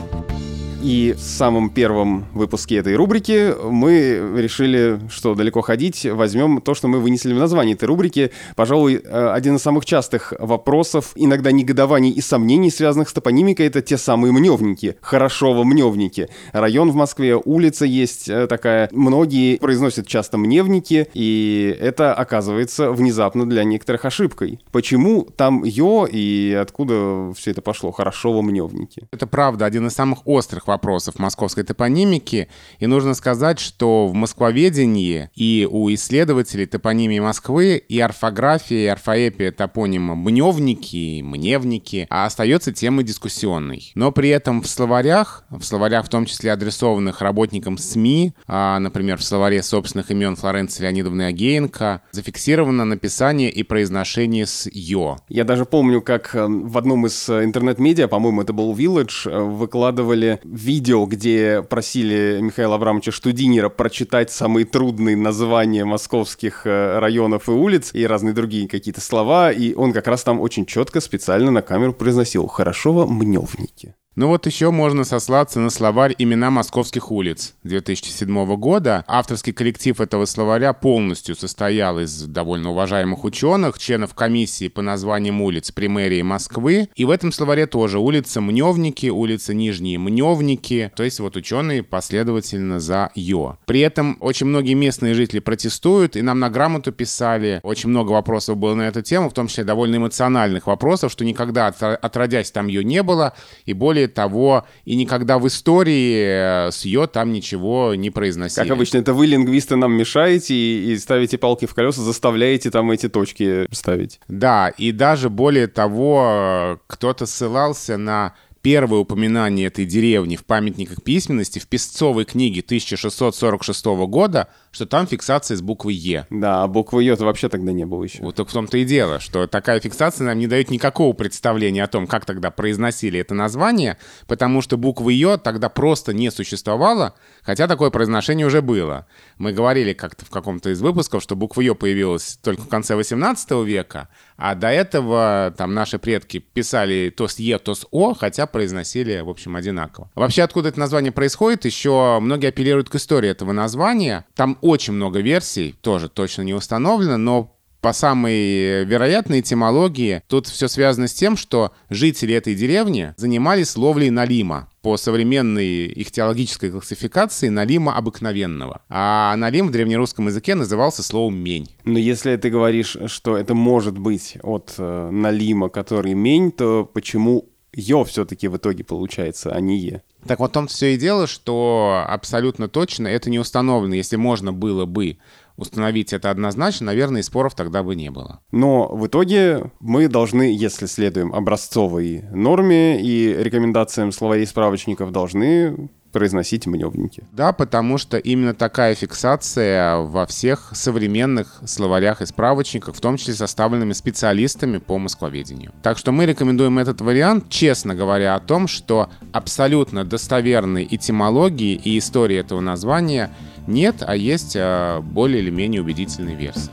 [0.84, 6.88] И в самом первом выпуске этой рубрики мы решили, что далеко ходить, возьмем то, что
[6.88, 8.32] мы вынесли в название этой рубрики.
[8.56, 13.84] Пожалуй, э, один из самых частых вопросов, иногда негодований и сомнений, связанных с топонимикой, это
[13.84, 16.30] те самые мневники, хорошово мневники.
[16.52, 18.90] Район в Москве, улица есть э, такая.
[18.92, 24.60] Многие произносят часто мневники, и это оказывается внезапно для некоторых ошибкой.
[24.72, 27.92] Почему там ё и откуда все это пошло?
[27.92, 29.04] Хорошо мневники.
[29.12, 32.48] Это правда один из самых острых вопросов московской топонимики.
[32.80, 39.52] И нужно сказать, что в москвоведении и у исследователей топонимии Москвы и орфография, и орфоэпия
[39.52, 43.92] топонима мневники, мневники, а остается темой дискуссионной.
[43.96, 49.18] Но при этом в словарях, в словарях в том числе адресованных работникам СМИ, а, например,
[49.18, 55.18] в словаре собственных имен Флоренции Леонидовны Агеенко, зафиксировано написание и произношение с «ё».
[55.28, 59.40] Я даже помню, как э, в одном из э, интернет-медиа, по-моему, это был Village, э,
[59.42, 67.52] выкладывали видео, где просили Михаила Абрамовича Штудинера прочитать самые трудные названия московских э, районов и
[67.52, 71.62] улиц и разные другие какие-то слова, и он как раз там очень четко специально на
[71.62, 73.96] камеру произносил «Хорошо мневники».
[74.18, 79.06] Ну вот еще можно сослаться на словарь «Имена московских улиц» 2007 года.
[79.08, 85.72] Авторский коллектив этого словаря полностью состоял из довольно уважаемых ученых, членов комиссии по названиям улиц
[85.72, 86.90] при мэрии Москвы.
[86.94, 90.92] И в этом словаре тоже улица Мневники, улица Нижние Мневники.
[90.98, 93.60] То есть вот ученые последовательно за «ё».
[93.66, 97.62] При этом очень многие местные жители протестуют, и нам на грамоту писали.
[97.64, 101.68] Очень много вопросов было на эту тему, в том числе довольно эмоциональных вопросов, что никогда
[101.68, 106.86] отродясь там «ё» не было, и более более того, и никогда в истории э, с
[106.86, 108.64] Йо там ничего не произносили.
[108.64, 112.92] Как обычно, это вы, лингвисты, нам мешаете и, и ставите палки в колеса, заставляете там
[112.92, 114.20] эти точки ставить.
[114.28, 121.04] Да, и даже более того, э, кто-то ссылался на первое упоминание этой деревни в памятниках
[121.04, 126.26] письменности в Песцовой книге 1646 года, что там фиксация с буквой «Е».
[126.30, 128.24] Да, а буквы «Е» вообще тогда не было еще.
[128.24, 132.08] Вот в том-то и дело, что такая фиксация нам не дает никакого представления о том,
[132.08, 137.90] как тогда произносили это название, потому что буквы «Е» тогда просто не существовало, хотя такое
[137.90, 139.08] произношение уже было.
[139.38, 143.52] Мы говорили как-то в каком-то из выпусков, что буква «Ё» появилась только в конце 18
[143.66, 144.08] века,
[144.38, 149.20] а до этого там наши предки писали то с «Е», то с «О», хотя произносили,
[149.20, 150.10] в общем, одинаково.
[150.16, 154.26] Вообще, откуда это название происходит, еще многие апеллируют к истории этого названия.
[154.36, 160.68] Там очень много версий, тоже точно не установлено, но по самой вероятной этимологии, тут все
[160.68, 167.50] связано с тем, что жители этой деревни занимались ловлей налима по современной их теологической классификации
[167.50, 168.82] налима обыкновенного.
[168.90, 171.70] А налим в древнерусском языке назывался словом «мень».
[171.84, 177.51] Но если ты говоришь, что это может быть от э, налима, который «мень», то почему
[177.74, 180.02] «ё» все-таки в итоге получается, а не «е»?
[180.28, 184.54] Так вот в том все и дело, что абсолютно точно это не установлено, если можно
[184.54, 185.18] было бы
[185.58, 188.40] установить это однозначно, наверное, и споров тогда бы не было.
[188.52, 196.68] Но в итоге мы должны, если следуем образцовой норме и рекомендациям словарей справочников, должны произносить
[196.68, 197.24] мневники.
[197.32, 203.34] Да, потому что именно такая фиксация во всех современных словарях и справочниках, в том числе
[203.34, 205.72] составленными специалистами по москвоведению.
[205.82, 211.98] Так что мы рекомендуем этот вариант, честно говоря о том, что абсолютно достоверной этимологии и
[211.98, 213.32] истории этого названия
[213.68, 216.72] нет, а есть а, более или менее убедительные версии.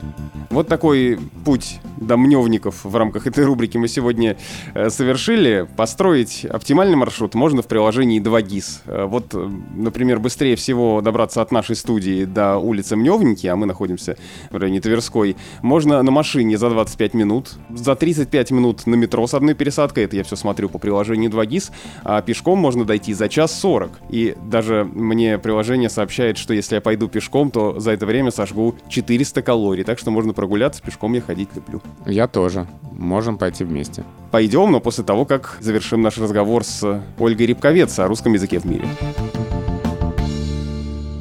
[0.49, 4.35] Вот такой путь домневников в рамках этой рубрики мы сегодня
[4.73, 5.67] э, совершили.
[5.77, 8.81] Построить оптимальный маршрут можно в приложении 2GIS.
[8.85, 13.67] Э, вот, э, например, быстрее всего добраться от нашей студии до улицы Мневники, а мы
[13.67, 14.17] находимся
[14.49, 19.35] в районе Тверской, можно на машине за 25 минут, за 35 минут на метро с
[19.35, 21.71] одной пересадкой, это я все смотрю по приложению 2GIS,
[22.03, 23.91] а пешком можно дойти за час 40.
[24.09, 29.41] И даже мне приложение сообщает, что если пойду пешком, то за это время сожгу 400
[29.41, 31.81] калорий, так что можно прогуляться, пешком я ходить люблю.
[32.05, 32.67] Я тоже.
[32.91, 34.03] Можем пойти вместе.
[34.31, 38.65] Пойдем, но после того, как завершим наш разговор с Ольгой Рябковец о русском языке в
[38.65, 38.85] мире.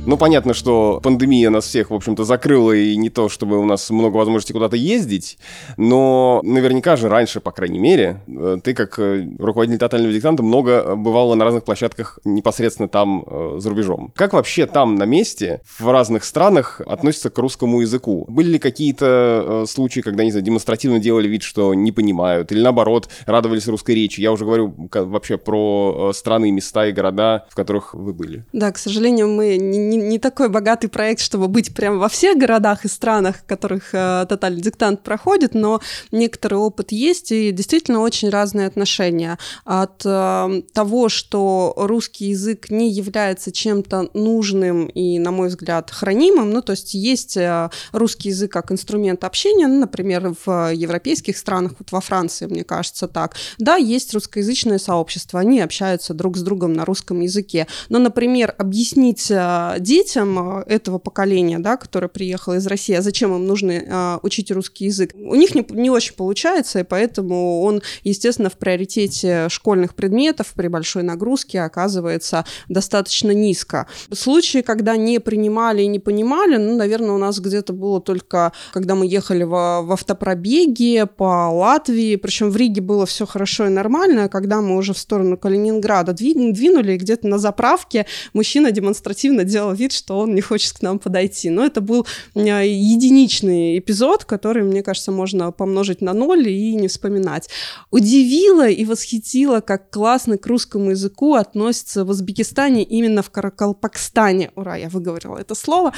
[0.09, 3.91] Ну, понятно, что пандемия нас всех, в общем-то, закрыла, и не то, чтобы у нас
[3.91, 5.37] много возможностей куда-то ездить,
[5.77, 10.97] но наверняка же раньше, по крайней мере, э, ты, как э, руководитель тотального диктанта, много
[10.97, 14.11] бывала на разных площадках непосредственно там, э, за рубежом.
[14.17, 18.25] Как вообще там, на месте, в разных странах относятся к русскому языку?
[18.29, 23.11] Были ли какие-то случаи, когда, не знаю, демонстративно делали вид, что не понимают, или наоборот,
[23.27, 24.23] радовались русской речи?
[24.23, 28.47] Я уже говорю вообще про страны, места и города, в которых вы были.
[28.55, 32.85] Да, к сожалению, мы не не такой богатый проект, чтобы быть прямо во всех городах
[32.85, 35.81] и странах, в которых э, тотальный диктант проходит, но
[36.13, 39.39] некоторый опыт есть, и действительно очень разные отношения.
[39.65, 46.51] От э, того, что русский язык не является чем-то нужным и, на мой взгляд, хранимым,
[46.51, 51.73] ну, то есть есть э, русский язык как инструмент общения, ну, например, в европейских странах,
[51.79, 53.37] вот во Франции, мне кажется, так.
[53.59, 59.31] Да, есть русскоязычное сообщество, они общаются друг с другом на русском языке, но, например, объяснить
[59.31, 64.19] э, детям э, этого поколения, да, которое приехало из России, а зачем им нужно э,
[64.23, 69.49] учить русский язык, у них не, не очень получается, и поэтому он, естественно, в приоритете
[69.49, 73.87] школьных предметов при большой нагрузке оказывается достаточно низко.
[74.13, 78.95] Случаи, когда не принимали и не понимали, ну, наверное, у нас где-то было только, когда
[78.95, 84.25] мы ехали в, в автопробеге по Латвии, причем в Риге было все хорошо и нормально,
[84.25, 89.93] а когда мы уже в сторону Калининграда двинули, где-то на заправке мужчина демонстративно делал вид,
[89.93, 91.51] что он не хочет к нам подойти.
[91.51, 97.49] Но это был единичный эпизод, который, мне кажется, можно помножить на ноль и не вспоминать.
[97.91, 104.51] Удивило и восхитило, как классно к русскому языку относятся в Узбекистане, именно в Каракалпакстане.
[104.55, 105.93] Ура, я выговорила это слово.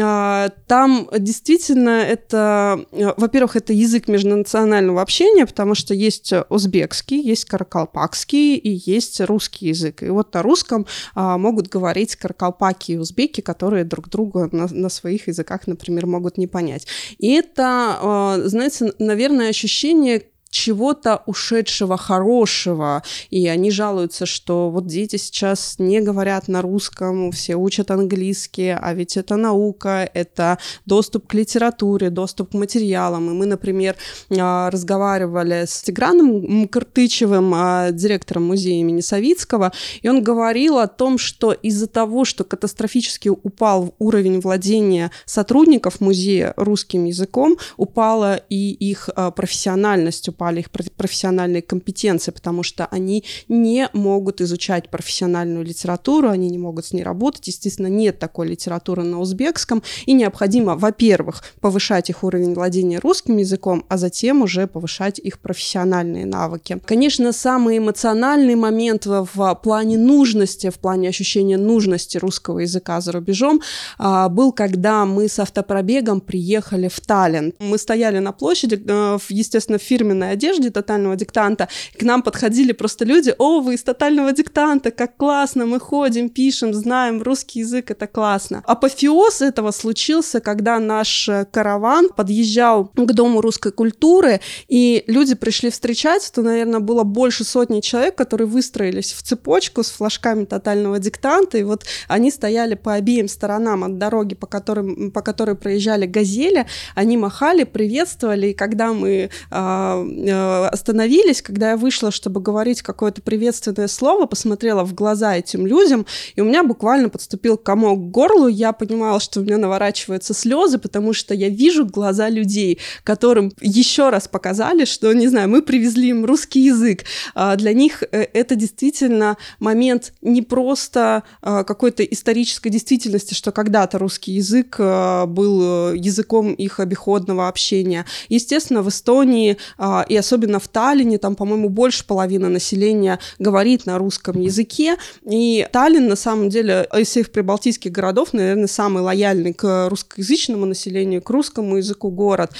[0.00, 7.44] А, там действительно это, э, во-первых, это язык межнационального общения, потому что есть узбекский, есть
[7.44, 10.02] каракалпакский и есть русский язык.
[10.02, 14.68] И вот на русском а, могут говорить каракалпаки и узбеки, языки, которые друг друга на,
[14.70, 16.86] на своих языках, например, могут не понять.
[17.18, 20.22] И это, а, знаете, наверное, ощущение
[20.56, 27.56] чего-то ушедшего хорошего, и они жалуются, что вот дети сейчас не говорят на русском, все
[27.56, 33.44] учат английский, а ведь это наука, это доступ к литературе, доступ к материалам, и мы,
[33.44, 33.96] например,
[34.30, 41.18] а, разговаривали с Тиграном Картычевым, а, директором музея имени Савицкого, и он говорил о том,
[41.18, 49.10] что из-за того, что катастрофически упал уровень владения сотрудников музея русским языком, упала и их
[49.14, 56.48] а, профессиональность, упали их профессиональные компетенции, потому что они не могут изучать профессиональную литературу, они
[56.50, 57.48] не могут с ней работать.
[57.48, 63.84] Естественно, нет такой литературы на узбекском, и необходимо, во-первых, повышать их уровень владения русским языком,
[63.88, 66.78] а затем уже повышать их профессиональные навыки.
[66.84, 73.60] Конечно, самый эмоциональный момент в плане нужности, в плане ощущения нужности русского языка за рубежом
[73.98, 77.52] а, был, когда мы с автопробегом приехали в Таллин.
[77.58, 81.68] Мы стояли на площади, э, естественно, фирменной форменной одежде тотального диктанта.
[81.98, 86.74] К нам подходили просто люди, о, вы из тотального диктанта, как классно, мы ходим, пишем,
[86.74, 88.62] знаем русский язык, это классно.
[88.66, 95.70] Апофеоз этого случился, когда наш э, караван подъезжал к Дому русской культуры, и люди пришли
[95.70, 101.58] встречать, то, наверное, было больше сотни человек, которые выстроились в цепочку с флажками тотального диктанта,
[101.58, 106.66] и вот они стояли по обеим сторонам от дороги, по, которым, по которой проезжали газели,
[106.94, 113.20] они махали, приветствовали, и когда мы а, Э, остановились, когда я вышла, чтобы говорить какое-то
[113.20, 118.48] приветственное слово, посмотрела в глаза этим людям, и у меня буквально подступил комок к горлу,
[118.48, 124.08] я понимала, что у меня наворачиваются слезы, потому что я вижу глаза людей, которым еще
[124.08, 127.04] раз показали, что, не знаю, мы привезли им русский язык.
[127.34, 133.98] А для них э, это действительно момент не просто а, какой-то исторической действительности, что когда-то
[133.98, 138.06] русский язык э, был языком их обиходного общения.
[138.28, 139.58] Естественно, в Эстонии
[140.08, 144.96] и особенно в Таллине, там, по-моему, больше половины населения говорит на русском языке,
[145.28, 151.22] и Таллин, на самом деле, из всех прибалтийских городов, наверное, самый лояльный к русскоязычному населению,
[151.22, 152.52] к русскому языку город.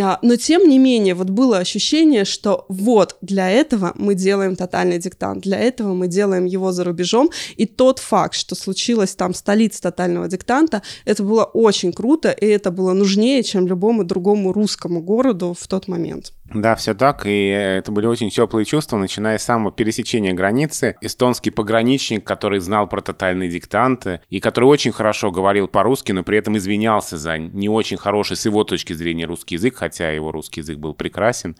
[0.00, 4.98] А, но, тем не менее, вот было ощущение, что вот для этого мы делаем тотальный
[4.98, 9.82] диктант, для этого мы делаем его за рубежом, и тот факт, что случилось там столица
[9.82, 15.56] тотального диктанта, это было очень круто, и это было нужнее, чем любому другому русскому городу
[15.58, 16.32] в тот момент.
[16.52, 20.96] Да, все так, и это были очень теплые чувства, начиная с самого пересечения границы.
[21.00, 26.38] Эстонский пограничник, который знал про тотальные диктанты, и который очень хорошо говорил по-русски, но при
[26.38, 30.60] этом извинялся за не очень хороший с его точки зрения русский язык, хотя его русский
[30.60, 31.54] язык был прекрасен.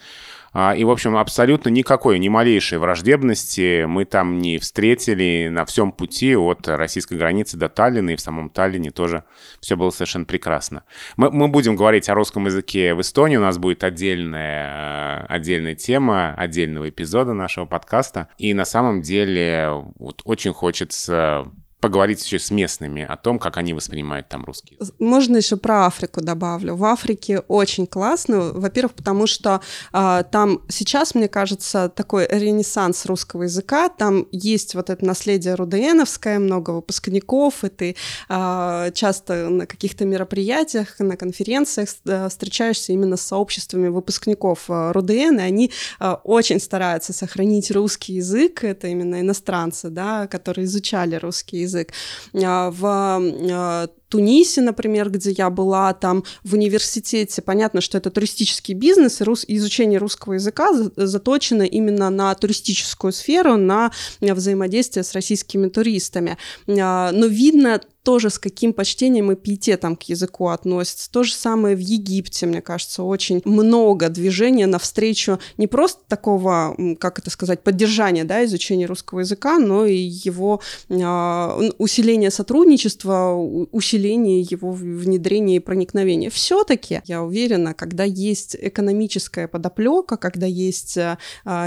[0.52, 5.92] А, и, в общем, абсолютно никакой, ни малейшей враждебности мы там не встретили на всем
[5.92, 9.22] пути от российской границы до Таллина, и в самом Таллине тоже
[9.60, 10.82] все было совершенно прекрасно.
[11.16, 14.79] Мы, мы будем говорить о русском языке в Эстонии, у нас будет отдельная,
[15.28, 18.28] отдельная тема, отдельного эпизода нашего подкаста.
[18.38, 19.68] И на самом деле
[19.98, 21.50] вот очень хочется
[21.80, 26.20] поговорить еще с местными о том, как они воспринимают там русский Можно еще про Африку
[26.20, 26.76] добавлю.
[26.76, 29.60] В Африке очень классно, во-первых, потому что
[29.92, 36.38] э, там сейчас, мне кажется, такой ренессанс русского языка, там есть вот это наследие руденовское,
[36.38, 37.96] много выпускников, и ты
[38.28, 45.38] э, часто на каких-то мероприятиях, на конференциях э, встречаешься именно с сообществами выпускников э, РУДН,
[45.38, 51.58] и они э, очень стараются сохранить русский язык, это именно иностранцы, да, которые изучали русский
[51.58, 51.92] язык, язык.
[52.34, 58.74] А, в а, Тунисе, например, где я была, там в университете, понятно, что это туристический
[58.74, 59.44] бизнес, и рус...
[59.46, 66.36] изучение русского языка заточено именно на туристическую сферу, на взаимодействие с российскими туристами.
[66.68, 71.10] А, но видно тоже с каким почтением и пиететом к языку относятся.
[71.10, 77.18] То же самое в Египте, мне кажется, очень много движения навстречу не просто такого, как
[77.18, 84.72] это сказать, поддержания да, изучения русского языка, но и его э, усиления сотрудничества, усиления его
[84.72, 86.30] внедрения и проникновения.
[86.30, 91.16] Все-таки, я уверена, когда есть экономическая подоплека, когда есть э,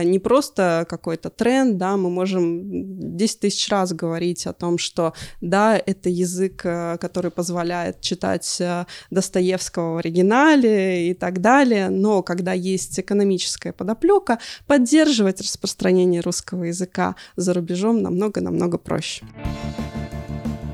[0.03, 5.77] не просто какой-то тренд, да, мы можем 10 тысяч раз говорить о том, что да,
[5.77, 12.53] это язык э, который позволяет читать э, Достоевского в оригинале и так далее, но когда
[12.53, 19.25] есть экономическая подоплека, поддерживать распространение русского языка за рубежом намного-намного проще.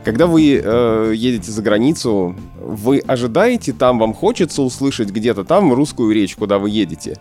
[0.09, 6.11] Когда вы э, едете за границу, вы ожидаете там, вам хочется услышать где-то там русскую
[6.15, 7.19] речь, куда вы едете?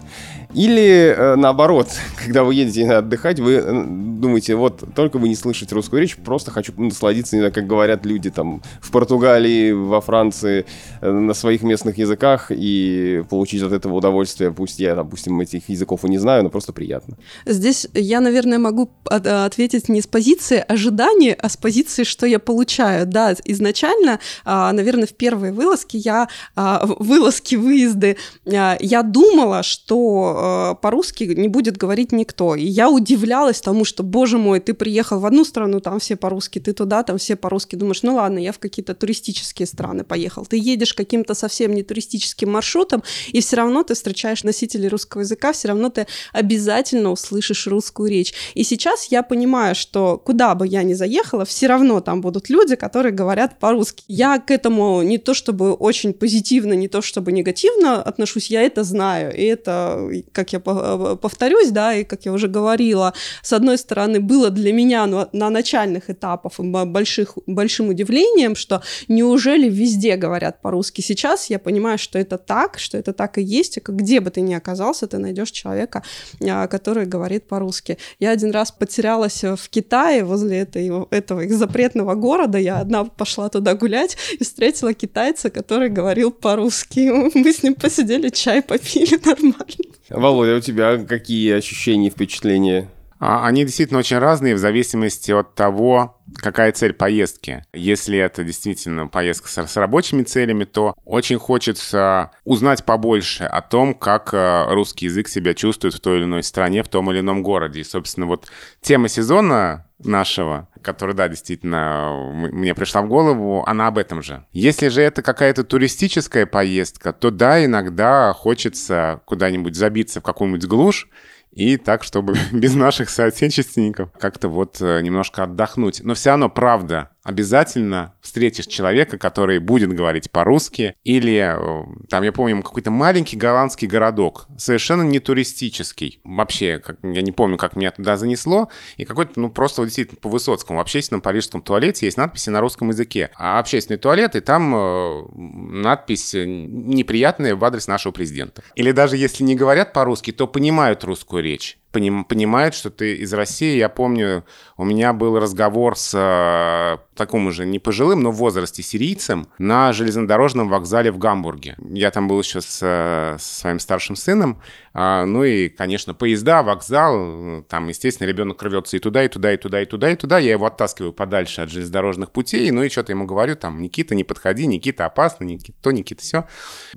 [0.54, 1.88] Или э, наоборот,
[2.24, 6.50] когда вы едете отдыхать, вы э, думаете, вот только вы не слышите русскую речь, просто
[6.50, 10.64] хочу насладиться, не знаю, как говорят люди там в Португалии, во Франции,
[11.00, 14.50] э, на своих местных языках и получить от этого удовольствие.
[14.50, 17.16] Пусть я, допустим, этих языков и не знаю, но просто приятно.
[17.44, 23.06] Здесь я, наверное, могу ответить не с позиции ожидания, а с позиции, что я получаю.
[23.06, 30.37] Да, изначально, а, наверное, в первые вылазки я, а, вылазки, выезды, а, я думала, что
[30.38, 32.54] Э, по-русски не будет говорить никто.
[32.54, 36.58] И я удивлялась тому, что, боже мой, ты приехал в одну страну, там все по-русски,
[36.58, 37.76] ты туда, там все по-русски.
[37.76, 40.46] Думаешь, ну ладно, я в какие-то туристические страны поехал.
[40.46, 45.52] Ты едешь каким-то совсем не туристическим маршрутом, и все равно ты встречаешь носителей русского языка,
[45.52, 48.34] все равно ты обязательно услышишь русскую речь.
[48.54, 52.76] И сейчас я понимаю, что куда бы я ни заехала, все равно там будут люди,
[52.76, 54.04] которые говорят по-русски.
[54.08, 58.84] Я к этому не то чтобы очень позитивно, не то чтобы негативно отношусь, я это
[58.84, 60.08] знаю, и это
[60.38, 63.12] как я э, повторюсь, да, и как я уже говорила,
[63.42, 69.68] с одной стороны, было для меня ну, на начальных этапах больших, большим удивлением, что неужели
[69.68, 71.00] везде говорят по-русски.
[71.00, 74.40] Сейчас я понимаю, что это так, что это так и есть, и где бы ты
[74.40, 76.04] ни оказался, ты найдешь человека,
[76.40, 77.98] а, который говорит по-русски.
[78.20, 83.48] Я один раз потерялась в Китае возле этой, этого их запретного города, я одна пошла
[83.48, 87.10] туда гулять и встретила китайца, который говорил по-русски.
[87.34, 89.87] Мы с ним посидели, чай попили нормально.
[90.10, 92.88] Володя, у тебя какие ощущения, впечатления?
[93.20, 97.64] А, они действительно очень разные в зависимости от того, какая цель поездки.
[97.72, 104.32] Если это действительно поездка с, рабочими целями, то очень хочется узнать побольше о том, как
[104.32, 107.80] э, русский язык себя чувствует в той или иной стране, в том или ином городе.
[107.80, 108.46] И, собственно, вот
[108.80, 114.44] тема сезона нашего, которая, да, действительно, мне пришла в голову, она об этом же.
[114.52, 121.08] Если же это какая-то туристическая поездка, то да, иногда хочется куда-нибудь забиться в какую-нибудь глушь,
[121.52, 126.00] и так, чтобы без наших соотечественников как-то вот э, немножко отдохнуть.
[126.04, 132.32] Но все равно, правда, обязательно встретишь человека, который будет говорить по-русски, или э, там, я
[132.32, 136.20] помню, какой-то маленький голландский городок, совершенно не туристический.
[136.24, 140.18] Вообще, как, я не помню, как меня туда занесло, и какой-то, ну, просто вот действительно
[140.18, 143.28] по Высоцкому, в общественном парижском туалете есть надписи на русском языке.
[143.36, 148.62] А общественный туалет, и там э, надпись неприятная в адрес нашего президента.
[148.74, 153.32] Или даже если не говорят по-русски, то понимают русскую речь поним, понимают, что ты из
[153.32, 153.76] России.
[153.76, 154.44] Я помню,
[154.76, 159.92] у меня был разговор с э, таким уже не пожилым, но в возрасте сирийцем на
[159.92, 161.76] железнодорожном вокзале в Гамбурге.
[161.90, 164.60] Я там был еще с, э, со своим старшим сыном.
[165.00, 167.62] А, ну и, конечно, поезда, вокзал.
[167.68, 170.38] Там, естественно, ребенок рвется и туда, и туда, и туда, и туда, и туда.
[170.38, 172.68] Я его оттаскиваю подальше от железнодорожных путей.
[172.72, 176.48] Ну и что-то ему говорю, там, Никита, не подходи, Никита, опасно, Никита, то, Никита, все.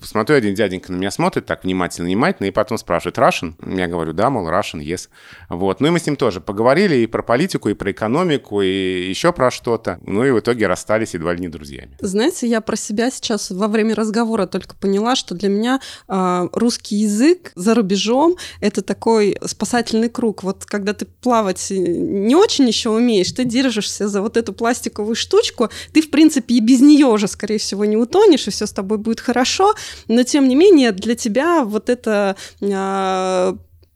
[0.01, 3.53] Смотрю, один дяденька на меня смотрит так внимательно, внимательно, и потом спрашивает, Russian?
[3.77, 5.09] Я говорю, да, мол, Russian, yes.
[5.49, 5.79] Вот.
[5.79, 9.31] Ну и мы с ним тоже поговорили и про политику, и про экономику, и еще
[9.31, 9.99] про что-то.
[10.01, 11.97] Ну и в итоге расстались едва ли не друзьями.
[11.99, 16.95] Знаете, я про себя сейчас во время разговора только поняла, что для меня э, русский
[16.95, 20.43] язык за рубежом— это такой спасательный круг.
[20.43, 25.69] Вот когда ты плавать не очень еще умеешь, ты держишься за вот эту пластиковую штучку,
[25.93, 28.97] ты, в принципе, и без нее уже, скорее всего, не утонешь, и все с тобой
[28.97, 29.75] будет хорошо,
[30.07, 33.53] но, тем не менее, для тебя вот это э,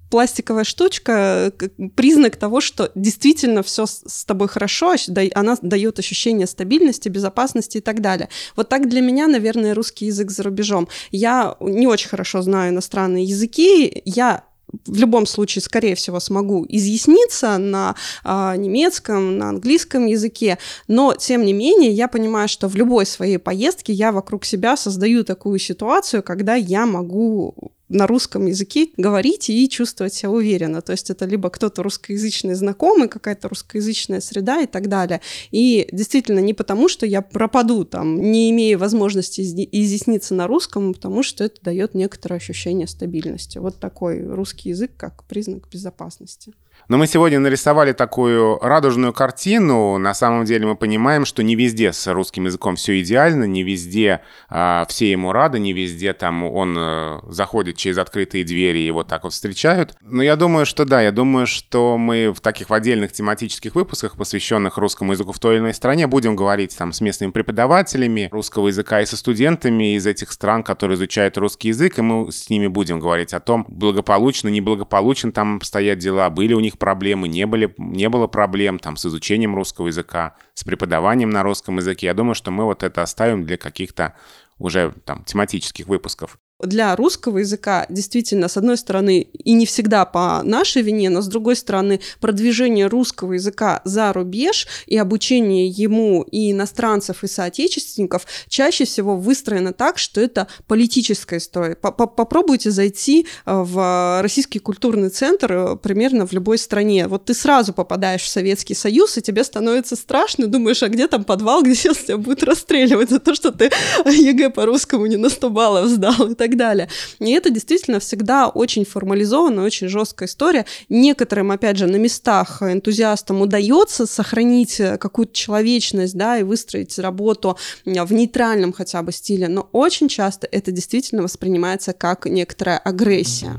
[0.10, 1.52] пластиковая штучка
[1.96, 4.96] признак того, что действительно все с тобой хорошо,
[5.34, 8.30] она дает ощущение стабильности, безопасности и так далее.
[8.56, 10.88] Вот так для меня, наверное, русский язык за рубежом.
[11.12, 14.44] Я не очень хорошо знаю иностранные языки, я
[14.86, 21.46] в любом случае, скорее всего, смогу изъясниться на э, немецком, на английском языке, но, тем
[21.46, 26.24] не менее, я понимаю, что в любой своей поездке я вокруг себя создаю такую ситуацию,
[26.24, 30.82] когда я могу на русском языке говорить и чувствовать себя уверенно.
[30.82, 35.22] То есть это либо кто-то русскоязычный знакомый, какая-то русскоязычная среда и так далее.
[35.52, 40.94] И действительно не потому, что я пропаду там, не имея возможности изъясниться на русском, а
[40.94, 43.60] потому что это дает некоторое ощущение стабильности.
[43.60, 46.54] Вот такой русский язык как признак безопасности.
[46.88, 49.98] Но мы сегодня нарисовали такую радужную картину.
[49.98, 54.22] На самом деле мы понимаем, что не везде с русским языком все идеально, не везде
[54.50, 59.08] а, все ему рады, не везде там он а, заходит через открытые двери и вот
[59.08, 59.96] так вот встречают.
[60.02, 64.16] Но я думаю, что да, я думаю, что мы в таких в отдельных тематических выпусках,
[64.16, 68.68] посвященных русскому языку в той или иной стране, будем говорить там с местными преподавателями русского
[68.68, 72.68] языка и со студентами из этих стран, которые изучают русский язык, и мы с ними
[72.68, 77.74] будем говорить о том, благополучно, неблагополучно там стоят дела, были у них проблемы, не, были,
[77.78, 82.08] не было проблем там с изучением русского языка, с преподаванием на русском языке.
[82.08, 84.16] Я думаю, что мы вот это оставим для каких-то
[84.58, 90.42] уже там тематических выпусков для русского языка действительно, с одной стороны, и не всегда по
[90.44, 96.52] нашей вине, но с другой стороны, продвижение русского языка за рубеж и обучение ему и
[96.52, 101.76] иностранцев, и соотечественников чаще всего выстроено так, что это политическая история.
[101.76, 107.08] Попробуйте зайти э, в Российский культурный центр э, примерно в любой стране.
[107.08, 111.26] Вот ты сразу попадаешь в Советский Союз, и тебе становится страшно, думаешь, а где там
[111.26, 113.66] подвал, где сейчас тебя будут расстреливать за то, что ты
[114.06, 116.90] ЕГЭ по русскому не на 100 баллов сдал и так так далее.
[117.20, 120.66] И это действительно всегда очень формализованная, очень жесткая история.
[120.90, 127.58] Некоторым, опять же, на местах энтузиастам удается сохранить э, какую-то человечность, да, и выстроить работу
[127.86, 133.56] в нейтральном хотя бы стиле, но очень часто это действительно воспринимается как некоторая агрессия.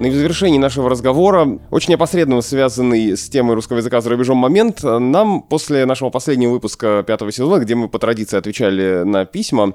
[0.00, 4.38] Ну и в завершении нашего разговора, очень опосредованно связанный с темой русского языка за рубежом
[4.38, 9.74] момент, нам после нашего последнего выпуска пятого сезона, где мы по традиции отвечали на письма,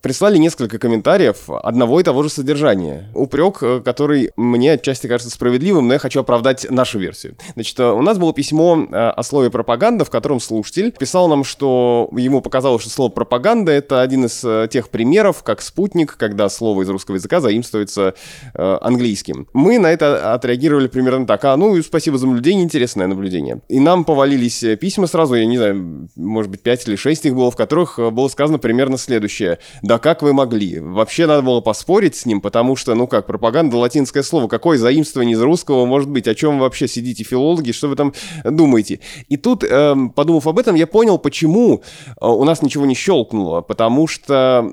[0.00, 3.08] прислали несколько комментариев одного и того же содержания.
[3.14, 7.36] Упрек, э, который мне отчасти кажется справедливым, но я хочу оправдать нашу версию.
[7.54, 11.44] Значит, э, у нас было письмо э, о слове «пропаганда», в котором слушатель писал нам,
[11.44, 16.82] что ему показалось, что слово «пропаганда»— это один из тех примеров, как спутник, когда слово
[16.82, 18.14] из русского языка заимствуется
[18.54, 19.48] английским.
[19.52, 21.44] Мы на это отреагировали примерно так.
[21.44, 23.60] А, ну, спасибо за наблюдение, интересное наблюдение.
[23.68, 27.50] И нам повалились письма сразу, я не знаю, может быть, пять или шесть их было,
[27.50, 30.80] в которых было сказано примерно следующее да как вы могли?
[30.80, 34.48] Вообще надо было поспорить с ним, потому что, ну как, пропаганда латинское слово.
[34.48, 36.28] Какое заимствование из русского может быть?
[36.28, 37.72] О чем вы вообще сидите, филологи?
[37.72, 38.12] Что вы там
[38.44, 39.00] думаете?
[39.28, 43.60] И тут, э, подумав об этом, я понял, почему э, у нас ничего не щелкнуло.
[43.60, 44.68] Потому что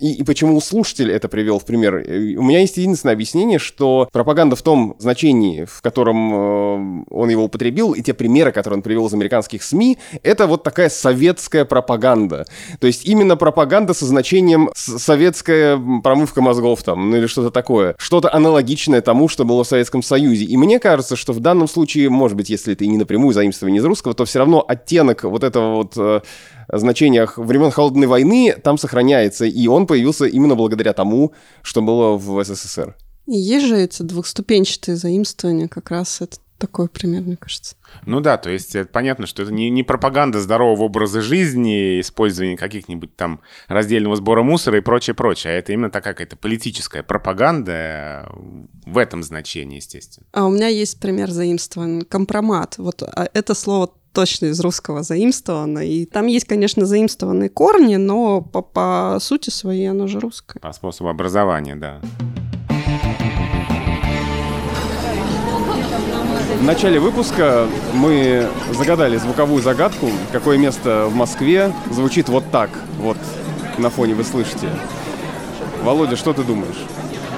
[0.00, 1.96] и, и почему слушатель это привел в пример.
[1.96, 7.44] У меня есть единственное объяснение, что пропаганда в том значении, в котором э, он его
[7.44, 12.46] употребил, и те примеры, которые он привел из американских СМИ, это вот такая советская пропаганда.
[12.80, 17.94] То есть именно пропаганда со значением советская промывка мозгов там, ну или что-то такое.
[17.98, 20.44] Что-то аналогичное тому, что было в Советском Союзе.
[20.44, 23.80] И мне кажется, что в данном случае, может быть, если это и не напрямую заимствование
[23.80, 26.20] из русского, то все равно оттенок вот этого вот э,
[26.72, 31.32] значениях времен Холодной войны там сохраняется, и он появился именно благодаря тому,
[31.62, 32.96] что было в СССР.
[33.26, 37.76] есть же эти двухступенчатые заимствования, как раз это такой пример, мне кажется.
[38.04, 42.56] Ну да, то есть это понятно, что это не, не пропаганда здорового образа жизни, использование
[42.56, 45.54] каких-нибудь там раздельного сбора мусора и прочее, прочее.
[45.54, 48.28] А это именно такая какая-то политическая пропаганда
[48.84, 50.26] в этом значении, естественно.
[50.32, 52.04] А у меня есть пример заимствования.
[52.04, 52.76] Компромат.
[52.78, 55.78] Вот а это слово точно из русского заимствовано.
[55.78, 60.58] И там есть, конечно, заимствованные корни, но по, по сути своей оно же русское.
[60.58, 62.00] По способу образования, да.
[66.58, 73.18] В начале выпуска мы загадали звуковую загадку, какое место в Москве звучит вот так, вот
[73.78, 74.68] на фоне вы слышите.
[75.84, 76.84] Володя, что ты думаешь?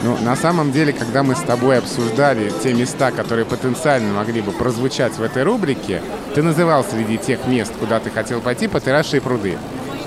[0.02, 4.52] Ну, на самом деле, когда мы с тобой обсуждали те места, которые потенциально могли бы
[4.52, 6.00] прозвучать в этой рубрике,
[6.34, 9.58] ты называл среди тех мест, куда ты хотел пойти, Патераши и пруды.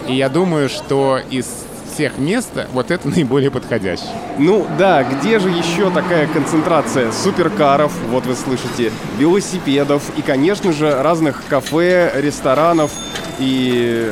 [0.07, 1.45] И я думаю, что из
[1.93, 4.09] всех мест вот это наиболее подходящее.
[4.39, 11.01] Ну да, где же еще такая концентрация суперкаров, вот вы слышите, велосипедов и, конечно же,
[11.01, 12.91] разных кафе, ресторанов
[13.37, 14.11] и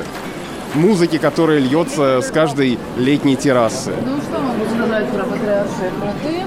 [0.75, 3.93] музыки, которая льется с каждой летней террасы.
[4.05, 6.43] Ну что могу сказать про патриаршие пруты?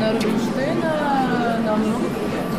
[0.00, 2.08] На Рубинштейна намного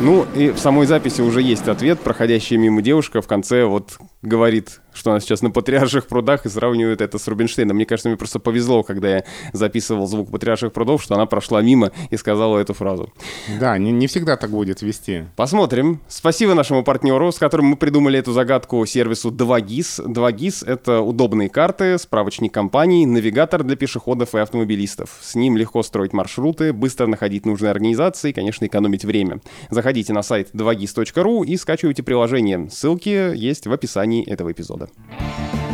[0.00, 2.00] ну, и в самой записи уже есть ответ.
[2.00, 7.00] Проходящая мимо девушка в конце вот говорит, что она сейчас на Патриарших прудах и сравнивает
[7.00, 7.76] это с Рубинштейном.
[7.76, 11.92] Мне кажется, мне просто повезло, когда я записывал звук Патриарших прудов, что она прошла мимо
[12.10, 13.12] и сказала эту фразу.
[13.58, 15.26] Да, не, не всегда так будет вести.
[15.36, 16.00] Посмотрим.
[16.08, 20.06] Спасибо нашему партнеру, с которым мы придумали эту загадку сервису 2GIS.
[20.06, 25.18] 2GIS— это удобные карты, справочник компаний, навигатор для пешеходов и автомобилистов.
[25.20, 29.40] С ним легко строить маршруты, быстро находить нужные организации и, конечно, экономить время.
[29.70, 32.68] Заходите на сайт 2gis.ru и скачивайте приложение.
[32.70, 34.79] Ссылки есть в описании описании этого эпизода.
[34.86, 35.69] segunda.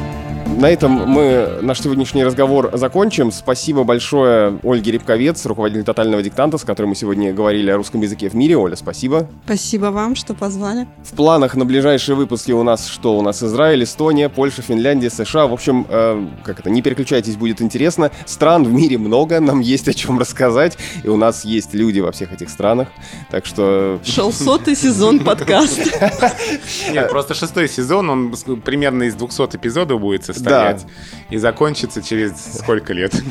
[0.46, 3.32] На этом мы наш сегодняшний разговор закончим.
[3.32, 8.28] Спасибо большое Ольге Рябковец, руководитель «Тотального диктанта», с которой мы сегодня говорили о русском языке
[8.28, 8.56] в мире.
[8.56, 9.28] Оля, спасибо.
[9.44, 10.86] Спасибо вам, что позвали.
[11.02, 13.18] В планах на ближайшие выпуски у нас что?
[13.18, 15.46] У нас Израиль, Эстония, Польша, Финляндия, США.
[15.48, 18.12] В общем, э, как это, не переключайтесь, будет интересно.
[18.24, 20.78] Стран в мире много, нам есть о чем рассказать.
[21.02, 22.88] И у нас есть люди во всех этих странах.
[23.30, 23.98] Так что...
[24.04, 26.32] Шел сотый сезон подкаста.
[26.92, 30.82] Нет, просто шестой сезон, он примерно из 200 эпизодов будет состоять стоять.
[30.82, 31.34] Да.
[31.34, 33.14] И закончится через сколько лет?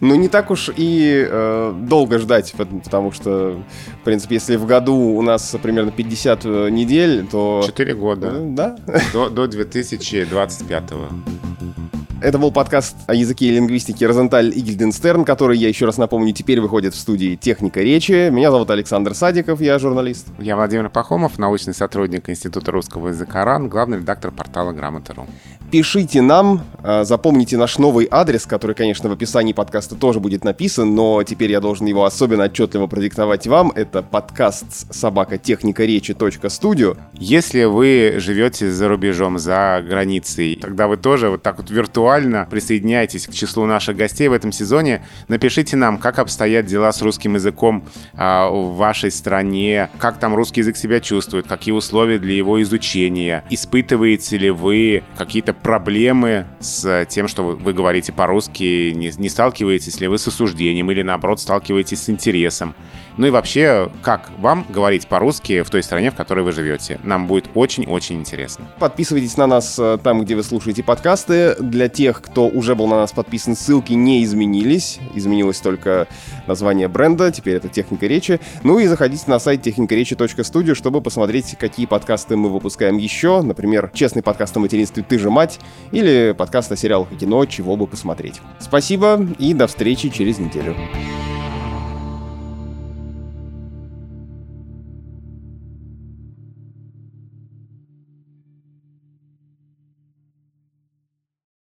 [0.00, 3.62] Ну, не так уж и э, долго ждать, потому что,
[4.00, 7.62] в принципе, если в году у нас примерно 50 э, недель, то...
[7.64, 8.32] 4 года.
[8.34, 8.76] Э, да.
[9.12, 11.93] До, до 2025 -го.
[12.24, 16.32] Это был подкаст о языке и лингвистике Розенталь и Гильденстерн, который, я еще раз напомню,
[16.32, 18.30] теперь выходит в студии «Техника речи».
[18.30, 20.28] Меня зовут Александр Садиков, я журналист.
[20.38, 25.26] Я Владимир Пахомов, научный сотрудник Института русского языка РАН, главный редактор портала Грамота.ру.
[25.70, 30.94] Пишите нам, а, запомните наш новый адрес, который, конечно, в описании подкаста тоже будет написан,
[30.94, 33.70] но теперь я должен его особенно отчетливо продиктовать вам.
[33.74, 36.16] Это подкаст собака техника речи
[36.48, 36.94] студио.
[37.12, 42.13] Если вы живете за рубежом, за границей, тогда вы тоже вот так вот виртуально
[42.50, 45.02] присоединяйтесь к числу наших гостей в этом сезоне.
[45.28, 47.84] Напишите нам, как обстоят дела с русским языком
[48.14, 53.44] а, в вашей стране, как там русский язык себя чувствует, какие условия для его изучения,
[53.50, 60.08] испытываете ли вы какие-то проблемы с тем, что вы говорите по-русски, не, не сталкиваетесь ли
[60.08, 62.74] вы с осуждением или, наоборот, сталкиваетесь с интересом.
[63.16, 66.98] Ну и вообще, как вам говорить по-русски в той стране, в которой вы живете?
[67.04, 68.66] Нам будет очень-очень интересно.
[68.78, 71.54] Подписывайтесь на нас э, там, где вы слушаете подкасты.
[71.60, 74.98] Для тех, кто уже был на нас подписан, ссылки не изменились.
[75.14, 76.08] Изменилось только
[76.46, 78.40] название бренда, теперь это техника речи.
[78.62, 83.42] Ну и заходите на сайт техникаречи.студио, чтобы посмотреть, какие подкасты мы выпускаем еще.
[83.42, 85.60] Например, честный подкаст о материнстве «Ты же мать»
[85.92, 88.40] или подкаст о сериалах и кино «Чего бы посмотреть».
[88.58, 90.74] Спасибо и до встречи через неделю.